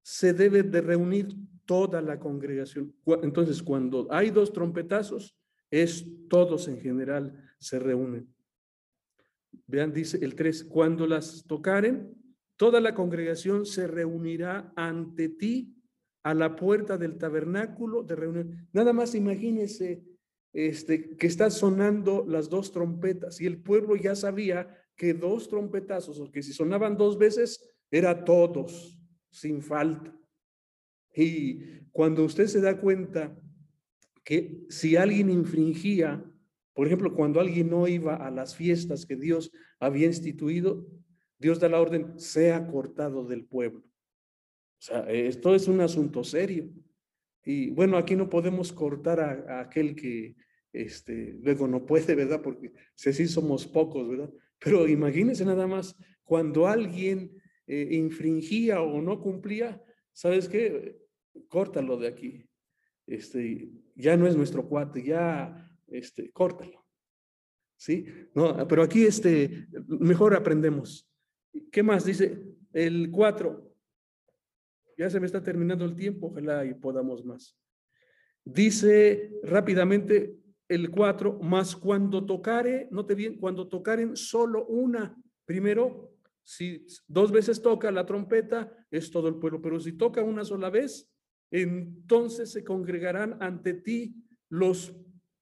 se 0.01 0.33
debe 0.33 0.63
de 0.63 0.81
reunir 0.81 1.27
toda 1.65 2.01
la 2.01 2.19
congregación. 2.19 2.93
Entonces, 3.21 3.61
cuando 3.61 4.07
hay 4.09 4.31
dos 4.31 4.51
trompetazos, 4.51 5.37
es 5.69 6.03
todos 6.27 6.67
en 6.67 6.79
general 6.79 7.53
se 7.59 7.77
reúnen. 7.77 8.33
Vean, 9.67 9.93
dice 9.93 10.17
el 10.23 10.33
3, 10.33 10.63
cuando 10.63 11.05
las 11.05 11.45
tocaren, 11.45 12.15
toda 12.55 12.81
la 12.81 12.95
congregación 12.95 13.65
se 13.65 13.85
reunirá 13.87 14.73
ante 14.75 15.29
ti 15.29 15.78
a 16.23 16.33
la 16.33 16.55
puerta 16.55 16.97
del 16.97 17.17
tabernáculo 17.17 18.03
de 18.03 18.15
reunión. 18.15 18.67
Nada 18.73 18.93
más 18.93 19.15
imagínese 19.15 20.03
este, 20.53 21.15
que 21.15 21.27
están 21.27 21.51
sonando 21.51 22.25
las 22.27 22.49
dos 22.49 22.71
trompetas 22.71 23.39
y 23.39 23.45
el 23.45 23.61
pueblo 23.61 23.95
ya 23.95 24.15
sabía 24.15 24.75
que 24.95 25.13
dos 25.13 25.47
trompetazos, 25.47 26.19
o 26.19 26.29
que 26.31 26.43
si 26.43 26.51
sonaban 26.51 26.97
dos 26.97 27.17
veces, 27.17 27.73
era 27.89 28.25
todos, 28.25 28.99
sin 29.31 29.61
falta. 29.61 30.13
Y 31.15 31.61
cuando 31.91 32.25
usted 32.25 32.47
se 32.47 32.61
da 32.61 32.79
cuenta 32.79 33.39
que 34.23 34.65
si 34.69 34.95
alguien 34.95 35.29
infringía, 35.29 36.23
por 36.73 36.87
ejemplo, 36.87 37.15
cuando 37.15 37.39
alguien 37.39 37.69
no 37.69 37.87
iba 37.87 38.15
a 38.15 38.29
las 38.29 38.55
fiestas 38.55 39.05
que 39.05 39.15
Dios 39.15 39.51
había 39.79 40.07
instituido, 40.07 40.85
Dios 41.37 41.59
da 41.59 41.69
la 41.69 41.79
orden, 41.79 42.19
sea 42.19 42.67
cortado 42.67 43.25
del 43.25 43.45
pueblo. 43.45 43.88
O 44.79 44.81
sea, 44.81 45.01
esto 45.09 45.53
es 45.53 45.67
un 45.67 45.81
asunto 45.81 46.23
serio. 46.23 46.69
Y 47.43 47.69
bueno, 47.71 47.97
aquí 47.97 48.15
no 48.15 48.29
podemos 48.29 48.71
cortar 48.71 49.19
a, 49.19 49.59
aquel 49.59 49.93
que 49.93 50.37
este, 50.71 51.37
luego 51.41 51.67
no 51.67 51.85
puede, 51.85 52.15
¿verdad? 52.15 52.41
Porque 52.41 52.71
si 52.95 53.09
así 53.09 53.27
somos 53.27 53.67
pocos, 53.67 54.07
¿verdad? 54.07 54.31
Pero 54.57 54.87
imagínense 54.87 55.43
nada 55.43 55.67
más, 55.67 55.95
cuando 56.23 56.67
alguien 56.67 57.31
eh, 57.67 57.89
infringía 57.91 58.81
o 58.81 59.01
no 59.01 59.19
cumplía, 59.19 59.81
¿sabes 60.13 60.47
qué? 60.47 60.97
Córtalo 61.47 61.97
de 61.97 62.07
aquí. 62.07 62.45
Este, 63.05 63.71
ya 63.95 64.15
no 64.15 64.27
es 64.27 64.35
nuestro 64.35 64.67
cuate, 64.67 65.03
ya, 65.03 65.69
este, 65.87 66.31
córtalo. 66.31 66.85
¿Sí? 67.75 68.05
No, 68.33 68.67
pero 68.67 68.83
aquí, 68.83 69.05
este, 69.05 69.67
mejor 69.87 70.35
aprendemos. 70.35 71.09
¿Qué 71.71 71.81
más 71.81 72.05
dice? 72.05 72.41
El 72.71 73.09
4. 73.09 73.68
Ya 74.99 75.09
se 75.09 75.17
me 75.21 75.27
está 75.27 75.41
terminando 75.41 75.85
el 75.85 75.95
tiempo, 75.95 76.27
ojalá 76.27 76.65
y 76.65 76.73
podamos 76.73 77.23
más. 77.23 77.57
Dice 78.43 79.31
rápidamente 79.43 80.35
el 80.67 80.91
4, 80.91 81.39
más 81.39 81.73
cuando 81.73 82.25
tocare, 82.25 82.89
note 82.91 83.15
bien, 83.15 83.37
cuando 83.37 83.69
tocaren 83.69 84.17
solo 84.17 84.65
una, 84.65 85.15
primero 85.45 86.13
si 86.43 86.85
dos 87.07 87.31
veces 87.31 87.61
toca 87.61 87.91
la 87.91 88.05
trompeta, 88.05 88.75
es 88.91 89.09
todo 89.09 89.29
el 89.29 89.35
pueblo, 89.35 89.61
pero 89.61 89.79
si 89.79 89.93
toca 89.93 90.21
una 90.21 90.43
sola 90.43 90.69
vez, 90.69 91.09
entonces 91.49 92.51
se 92.51 92.65
congregarán 92.65 93.37
ante 93.41 93.75
ti 93.75 94.15
los 94.49 94.93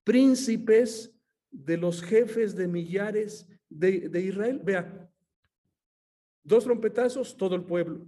príncipes 0.03 1.17
de 1.49 1.77
los 1.77 2.03
jefes 2.03 2.55
de 2.55 2.67
millares 2.67 3.49
de, 3.69 4.07
de 4.07 4.21
Israel. 4.21 4.61
Vea, 4.63 5.09
dos 6.43 6.63
trompetazos, 6.63 7.35
todo 7.35 7.55
el 7.55 7.63
pueblo. 7.63 8.05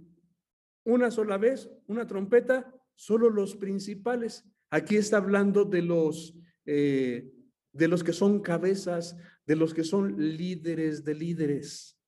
Una 0.84 1.10
sola 1.10 1.38
vez, 1.38 1.70
una 1.86 2.06
trompeta, 2.06 2.74
solo 2.94 3.30
los 3.30 3.56
principales. 3.56 4.44
Aquí 4.70 4.96
está 4.96 5.18
hablando 5.18 5.64
de 5.64 5.82
los, 5.82 6.36
eh, 6.66 7.32
de 7.72 7.88
los 7.88 8.04
que 8.04 8.12
son 8.12 8.40
cabezas, 8.40 9.16
de 9.46 9.56
los 9.56 9.74
que 9.74 9.84
son 9.84 10.16
líderes 10.36 11.04
de 11.04 11.14
líderes. 11.14 11.98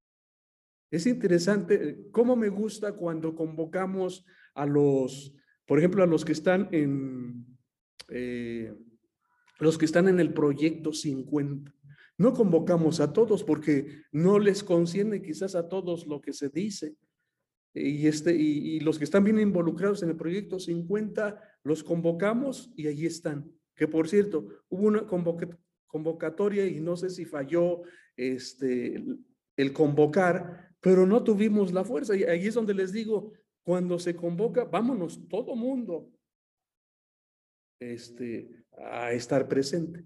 Es 0.90 1.06
interesante 1.06 1.74
eh, 1.74 1.98
cómo 2.12 2.36
me 2.36 2.50
gusta 2.50 2.92
cuando 2.92 3.34
convocamos 3.34 4.24
a 4.54 4.66
los, 4.66 5.34
por 5.66 5.78
ejemplo, 5.78 6.02
a 6.02 6.06
los 6.06 6.24
que 6.24 6.32
están 6.32 6.68
en, 6.72 7.46
eh, 8.10 8.74
los 9.58 9.78
que 9.78 9.86
están 9.86 10.08
en 10.08 10.20
el 10.20 10.34
proyecto 10.34 10.92
50. 10.92 11.72
No 12.18 12.34
convocamos 12.34 13.00
a 13.00 13.12
todos 13.12 13.42
porque 13.42 14.02
no 14.12 14.38
les 14.38 14.62
concierne 14.62 15.22
quizás 15.22 15.54
a 15.54 15.68
todos 15.68 16.06
lo 16.06 16.20
que 16.20 16.32
se 16.32 16.50
dice. 16.50 16.94
Y, 17.74 18.06
este, 18.06 18.34
y, 18.34 18.80
los 18.80 18.98
que 18.98 19.04
están 19.04 19.24
bien 19.24 19.40
involucrados 19.40 20.02
en 20.02 20.10
el 20.10 20.16
proyecto 20.16 20.60
50, 20.60 21.40
los 21.64 21.82
convocamos 21.82 22.70
y 22.76 22.86
allí 22.86 23.06
están. 23.06 23.50
Que 23.74 23.88
por 23.88 24.08
cierto, 24.08 24.46
hubo 24.68 24.86
una 24.86 25.06
convocatoria 25.86 26.66
y 26.66 26.80
no 26.80 26.96
sé 26.96 27.08
si 27.08 27.24
falló 27.24 27.82
este, 28.16 29.02
el 29.56 29.72
convocar, 29.72 30.74
pero 30.80 31.06
no 31.06 31.24
tuvimos 31.24 31.72
la 31.72 31.84
fuerza. 31.84 32.14
Y 32.14 32.24
ahí 32.24 32.46
es 32.46 32.54
donde 32.54 32.74
les 32.74 32.92
digo, 32.92 33.32
cuando 33.62 33.98
se 33.98 34.14
convoca, 34.14 34.64
vámonos 34.64 35.26
todo 35.28 35.56
mundo 35.56 36.10
este, 37.80 38.64
a 38.76 39.12
estar 39.12 39.48
presente, 39.48 40.04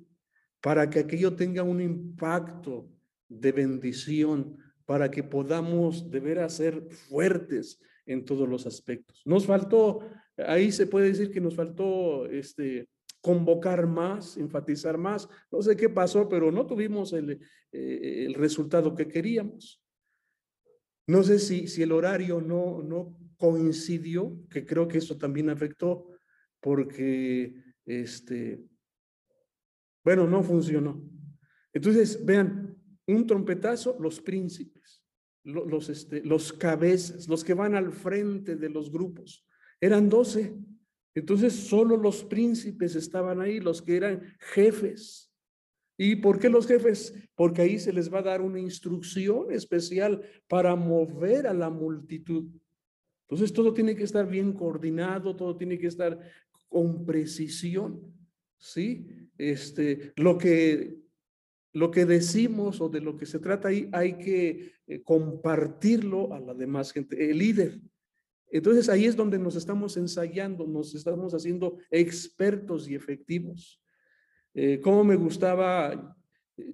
para 0.61 0.89
que 0.89 1.01
aquello 1.01 1.35
tenga 1.35 1.63
un 1.63 1.81
impacto 1.81 2.89
de 3.29 3.53
bendición, 3.53 4.59
para 4.87 5.11
que 5.11 5.23
podamos 5.23 6.11
de 6.11 6.21
veras 6.21 6.55
ser 6.55 6.89
fuertes 6.91 7.79
en 8.07 8.25
todos 8.25 8.49
los 8.49 8.67
aspectos. 8.67 9.21
Nos 9.25 9.45
faltó, 9.45 10.01
ahí 10.39 10.73
se 10.73 10.87
puede 10.87 11.09
decir 11.09 11.31
que 11.31 11.41
nos 11.41 11.55
faltó 11.55 12.27
este, 12.27 12.89
convocar 13.21 13.87
más, 13.87 14.37
enfatizar 14.37 14.97
más. 14.97 15.29
No 15.51 15.61
sé 15.61 15.77
qué 15.77 15.89
pasó, 15.89 16.29
pero 16.29 16.53
no 16.53 16.67
tuvimos 16.67 17.13
el, 17.13 17.41
eh, 17.73 18.25
el 18.27 18.35
resultado 18.35 18.95
que 18.95 19.09
queríamos. 19.09 19.83
No 21.09 21.23
sé 21.23 21.39
si, 21.39 21.69
si 21.69 21.83
el 21.83 21.93
horario 21.93 22.41
no, 22.41 22.83
no 22.83 23.17
coincidió, 23.37 24.37
que 24.49 24.65
creo 24.65 24.89
que 24.89 24.99
eso 24.99 25.17
también 25.17 25.51
afectó, 25.51 26.09
porque 26.61 27.55
este, 27.85 28.65
Bueno, 30.05 30.27
no 30.27 30.43
funcionó. 30.43 31.03
Entonces, 31.73 32.25
vean, 32.25 32.66
un 33.07 33.27
trompetazo, 33.27 33.97
los 34.01 34.21
príncipes, 34.21 35.03
los, 35.45 35.89
este, 35.89 36.23
los 36.25 36.53
cabezas, 36.53 37.29
los 37.29 37.45
que 37.45 37.55
van 37.55 37.75
al 37.75 37.93
frente 37.93 38.57
de 38.57 38.69
los 38.69 38.91
grupos. 38.91 39.47
Eran 39.81 40.09
doce. 40.09 40.57
Entonces, 41.15 41.55
solo 41.55 41.97
los 41.97 42.25
príncipes 42.25 42.95
estaban 42.95 43.41
ahí, 43.41 43.61
los 43.61 43.81
que 43.81 43.97
eran 43.97 44.23
jefes. 44.39 45.33
¿Y 45.99 46.17
por 46.17 46.39
qué 46.39 46.51
los 46.51 46.67
jefes? 46.67 47.15
Porque 47.35 47.63
ahí 47.63 47.79
se 47.79 47.93
les 47.93 48.13
va 48.13 48.19
a 48.19 48.25
dar 48.25 48.43
una 48.43 48.61
instrucción 48.61 49.51
especial 49.51 50.21
para 50.47 50.77
mover 50.77 51.47
a 51.47 51.55
la 51.55 51.71
multitud. 51.71 52.51
Entonces, 53.29 53.53
todo 53.53 53.73
tiene 53.73 53.97
que 53.97 54.05
estar 54.05 54.29
bien 54.29 54.53
coordinado, 54.53 55.35
todo 55.35 55.57
tiene 55.57 55.79
que 55.79 55.87
estar 55.87 56.21
con 56.69 57.07
precisión. 57.07 58.13
¿Sí? 58.59 59.07
Este, 59.39 60.13
lo 60.17 60.37
que 60.37 61.06
lo 61.77 61.91
que 61.91 62.07
decimos 62.07 62.81
o 62.81 62.89
de 62.89 63.03
lo 63.03 63.19
que 63.19 63.27
se 63.27 63.39
trata 63.39 63.69
ahí 63.69 63.91
hay 63.93 64.15
que 64.15 64.73
eh, 64.87 65.03
compartirlo 65.03 66.33
a 66.33 66.41
la 66.41 66.55
demás 66.55 66.91
gente, 66.91 67.31
el 67.31 67.37
líder. 67.37 67.79
Entonces 68.51 68.89
ahí 68.89 69.05
es 69.05 69.15
donde 69.15 69.39
nos 69.39 69.57
estamos 69.57 69.99
ensayando, 69.99 70.67
nos 70.67 70.95
estamos 70.95 71.35
haciendo 71.35 71.77
expertos 71.91 72.89
y 72.89 72.95
efectivos. 72.95 73.83
Eh, 74.55 74.81
como 74.81 75.05
me 75.05 75.17
gustaba, 75.17 76.17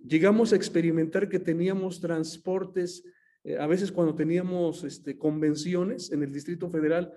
llegamos 0.07 0.53
a 0.53 0.57
experimentar 0.57 1.29
que 1.29 1.41
teníamos 1.41 2.01
transportes, 2.01 3.03
eh, 3.43 3.59
a 3.59 3.67
veces 3.67 3.91
cuando 3.91 4.15
teníamos 4.15 4.85
este, 4.85 5.19
convenciones 5.19 6.12
en 6.12 6.23
el 6.23 6.33
Distrito 6.33 6.71
Federal, 6.71 7.12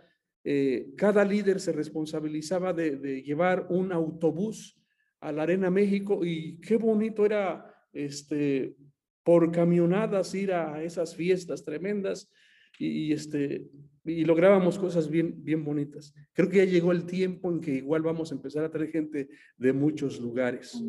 cada 0.96 1.26
líder 1.26 1.60
se 1.60 1.72
responsabilizaba 1.72 2.72
de 2.72 3.24
llevar 3.24 3.66
un 3.72 3.92
autobús 3.92 4.80
a 5.20 5.32
la 5.32 5.42
Arena 5.42 5.72
México 5.72 6.24
y 6.24 6.60
qué 6.62 6.78
bonito 6.78 7.26
era 7.26 7.75
este, 7.96 8.76
por 9.24 9.52
camionadas 9.52 10.36
ir 10.36 10.54
a 10.54 10.84
esas 10.84 11.16
fiestas 11.16 11.64
tremendas 11.64 12.30
y, 12.78 13.12
este, 13.14 13.68
y 14.04 14.24
lográbamos 14.26 14.78
cosas 14.78 15.10
bien, 15.10 15.44
bien 15.44 15.64
bonitas. 15.64 16.14
Creo 16.34 16.50
que 16.50 16.58
ya 16.58 16.66
llegó 16.66 16.92
el 16.92 17.06
tiempo 17.06 17.52
en 17.52 17.60
que 17.60 17.76
igual 17.76 18.04
vamos 18.04 18.32
a 18.32 18.36
empezar 18.36 18.64
a 18.64 18.70
traer 18.70 18.92
gente 18.92 19.30
de 19.58 19.74
muchos 19.74 20.20
lugares. 20.20 20.80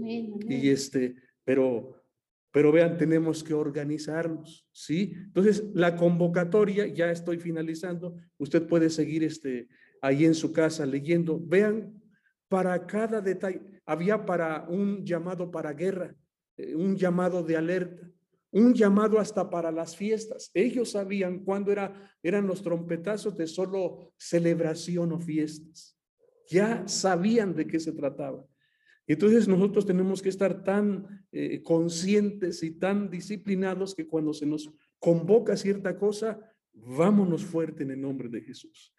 Y 0.48 0.68
este, 0.68 1.16
pero, 1.44 2.04
pero 2.52 2.72
vean, 2.72 2.98
tenemos 2.98 3.42
que 3.42 3.54
organizarnos, 3.54 4.68
¿sí? 4.72 5.14
Entonces, 5.14 5.64
la 5.74 5.96
convocatoria, 5.96 6.86
ya 6.88 7.10
estoy 7.10 7.38
finalizando, 7.38 8.16
usted 8.36 8.66
puede 8.66 8.90
seguir 8.90 9.24
este, 9.24 9.68
ahí 10.02 10.24
en 10.24 10.34
su 10.34 10.52
casa 10.52 10.84
leyendo. 10.84 11.40
Vean, 11.40 11.94
para 12.48 12.86
cada 12.86 13.20
detalle, 13.20 13.62
había 13.86 14.26
para 14.26 14.66
un 14.68 15.04
llamado 15.04 15.50
para 15.50 15.72
guerra, 15.72 16.14
un 16.74 16.96
llamado 16.96 17.42
de 17.42 17.56
alerta, 17.56 18.10
un 18.50 18.72
llamado 18.74 19.18
hasta 19.18 19.50
para 19.50 19.70
las 19.70 19.96
fiestas. 19.96 20.50
Ellos 20.54 20.92
sabían 20.92 21.40
cuándo 21.40 21.72
era, 21.72 22.10
eran 22.22 22.46
los 22.46 22.62
trompetazos 22.62 23.36
de 23.36 23.46
solo 23.46 24.12
celebración 24.16 25.12
o 25.12 25.20
fiestas. 25.20 25.98
Ya 26.48 26.86
sabían 26.86 27.54
de 27.54 27.66
qué 27.66 27.78
se 27.78 27.92
trataba. 27.92 28.46
Entonces 29.06 29.46
nosotros 29.46 29.86
tenemos 29.86 30.22
que 30.22 30.30
estar 30.30 30.64
tan 30.64 31.26
eh, 31.30 31.62
conscientes 31.62 32.62
y 32.62 32.72
tan 32.72 33.10
disciplinados 33.10 33.94
que 33.94 34.06
cuando 34.06 34.32
se 34.32 34.46
nos 34.46 34.72
convoca 34.98 35.56
cierta 35.56 35.96
cosa, 35.96 36.40
vámonos 36.72 37.44
fuerte 37.44 37.84
en 37.84 37.92
el 37.92 38.00
nombre 38.00 38.28
de 38.28 38.40
Jesús. 38.40 38.92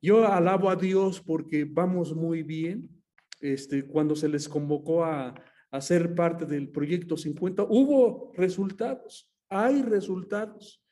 Yo 0.00 0.26
alabo 0.26 0.70
a 0.70 0.76
Dios 0.76 1.20
porque 1.20 1.64
vamos 1.64 2.14
muy 2.14 2.42
bien. 2.42 2.88
Este, 3.40 3.84
cuando 3.84 4.14
se 4.14 4.28
les 4.28 4.48
convocó 4.48 5.04
a, 5.04 5.34
a 5.72 5.80
ser 5.80 6.14
parte 6.14 6.44
del 6.44 6.68
proyecto 6.68 7.16
50, 7.16 7.64
hubo 7.64 8.30
resultados, 8.36 9.32
hay 9.48 9.82
resultados. 9.82 10.84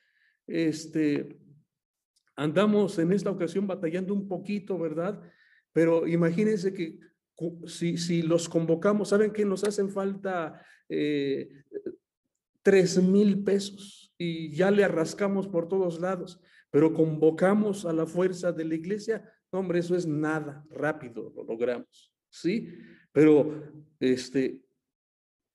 Este, 0.47 1.39
andamos 2.35 2.99
en 2.99 3.13
esta 3.13 3.31
ocasión 3.31 3.67
batallando 3.67 4.15
un 4.15 4.27
poquito, 4.27 4.79
¿verdad? 4.79 5.21
Pero 5.73 6.07
imagínense 6.07 6.73
que 6.73 6.99
si, 7.67 7.99
si 7.99 8.23
los 8.23 8.49
convocamos, 8.49 9.11
¿saben 9.11 9.33
que 9.33 9.45
nos 9.45 9.65
hacen 9.65 9.91
falta 9.91 10.65
eh, 10.89 11.51
tres 12.63 13.03
mil 13.03 13.45
pesos? 13.45 14.15
Y 14.17 14.51
ya 14.51 14.71
le 14.71 14.83
arrascamos 14.83 15.47
por 15.47 15.69
todos 15.69 16.01
lados, 16.01 16.41
pero 16.71 16.95
convocamos 16.95 17.85
a 17.85 17.93
la 17.93 18.07
fuerza 18.07 18.51
de 18.51 18.65
la 18.65 18.75
iglesia, 18.77 19.31
hombre, 19.51 19.81
eso 19.81 19.95
es 19.95 20.07
nada, 20.07 20.65
rápido 20.71 21.33
lo 21.37 21.45
logramos, 21.45 22.15
¿sí? 22.31 22.69
Pero 23.13 23.63
este, 23.99 24.63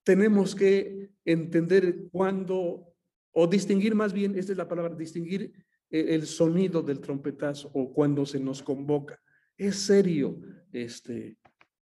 tenemos 0.05 0.55
que 0.55 1.09
entender 1.25 2.07
cuándo, 2.11 2.93
o 3.31 3.47
distinguir 3.47 3.95
más 3.95 4.13
bien, 4.13 4.37
esta 4.37 4.53
es 4.53 4.57
la 4.57 4.67
palabra, 4.67 4.95
distinguir 4.95 5.51
eh, 5.89 6.05
el 6.09 6.27
sonido 6.27 6.81
del 6.81 7.01
trompetazo 7.01 7.69
o 7.73 7.91
cuando 7.91 8.25
se 8.25 8.39
nos 8.39 8.61
convoca. 8.61 9.19
Es 9.57 9.77
serio. 9.77 10.39
Este, 10.71 11.37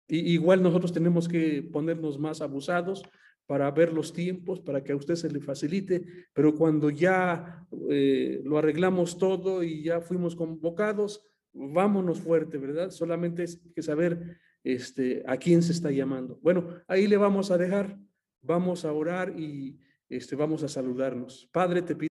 y 0.08 0.34
igual 0.34 0.64
nosotros 0.64 0.94
tenemos 0.94 1.28
que 1.28 1.62
ponernos 1.62 2.18
más 2.18 2.42
abusados 2.42 3.04
para 3.46 3.70
ver 3.70 3.92
los 3.92 4.14
tiempos, 4.14 4.62
para 4.62 4.84
que 4.84 4.94
a 4.94 4.96
usted 4.96 5.16
se 5.16 5.30
le 5.30 5.40
facilite, 5.40 6.04
pero 6.34 6.56
cuando 6.56 6.90
ya 6.90 7.68
eh, 7.90 8.42
lo 8.44 8.58
arreglamos 8.58 9.18
todo 9.18 9.62
y 9.62 9.84
ya 9.84 10.02
fuimos 10.02 10.36
convocados, 10.36 11.22
vámonos 11.54 12.22
fuerte, 12.22 12.58
¿verdad? 12.58 12.90
Solamente 12.90 13.44
es 13.44 13.62
que 13.76 13.82
saber 13.82 14.38
este, 14.66 15.24
a 15.28 15.38
quién 15.38 15.62
se 15.62 15.72
está 15.72 15.92
llamando. 15.92 16.40
Bueno, 16.42 16.68
ahí 16.88 17.08
le 17.08 17.18
vamos 17.18 17.52
a 17.52 17.58
dejar, 17.58 17.98
vamos 18.42 18.84
a 18.84 18.92
orar 18.92 19.40
y 19.40 19.80
este, 20.10 20.36
vamos 20.36 20.64
a 20.64 20.68
saludarnos. 20.68 21.48
Padre, 21.52 21.84
te 21.84 21.96
pido. 21.96 22.15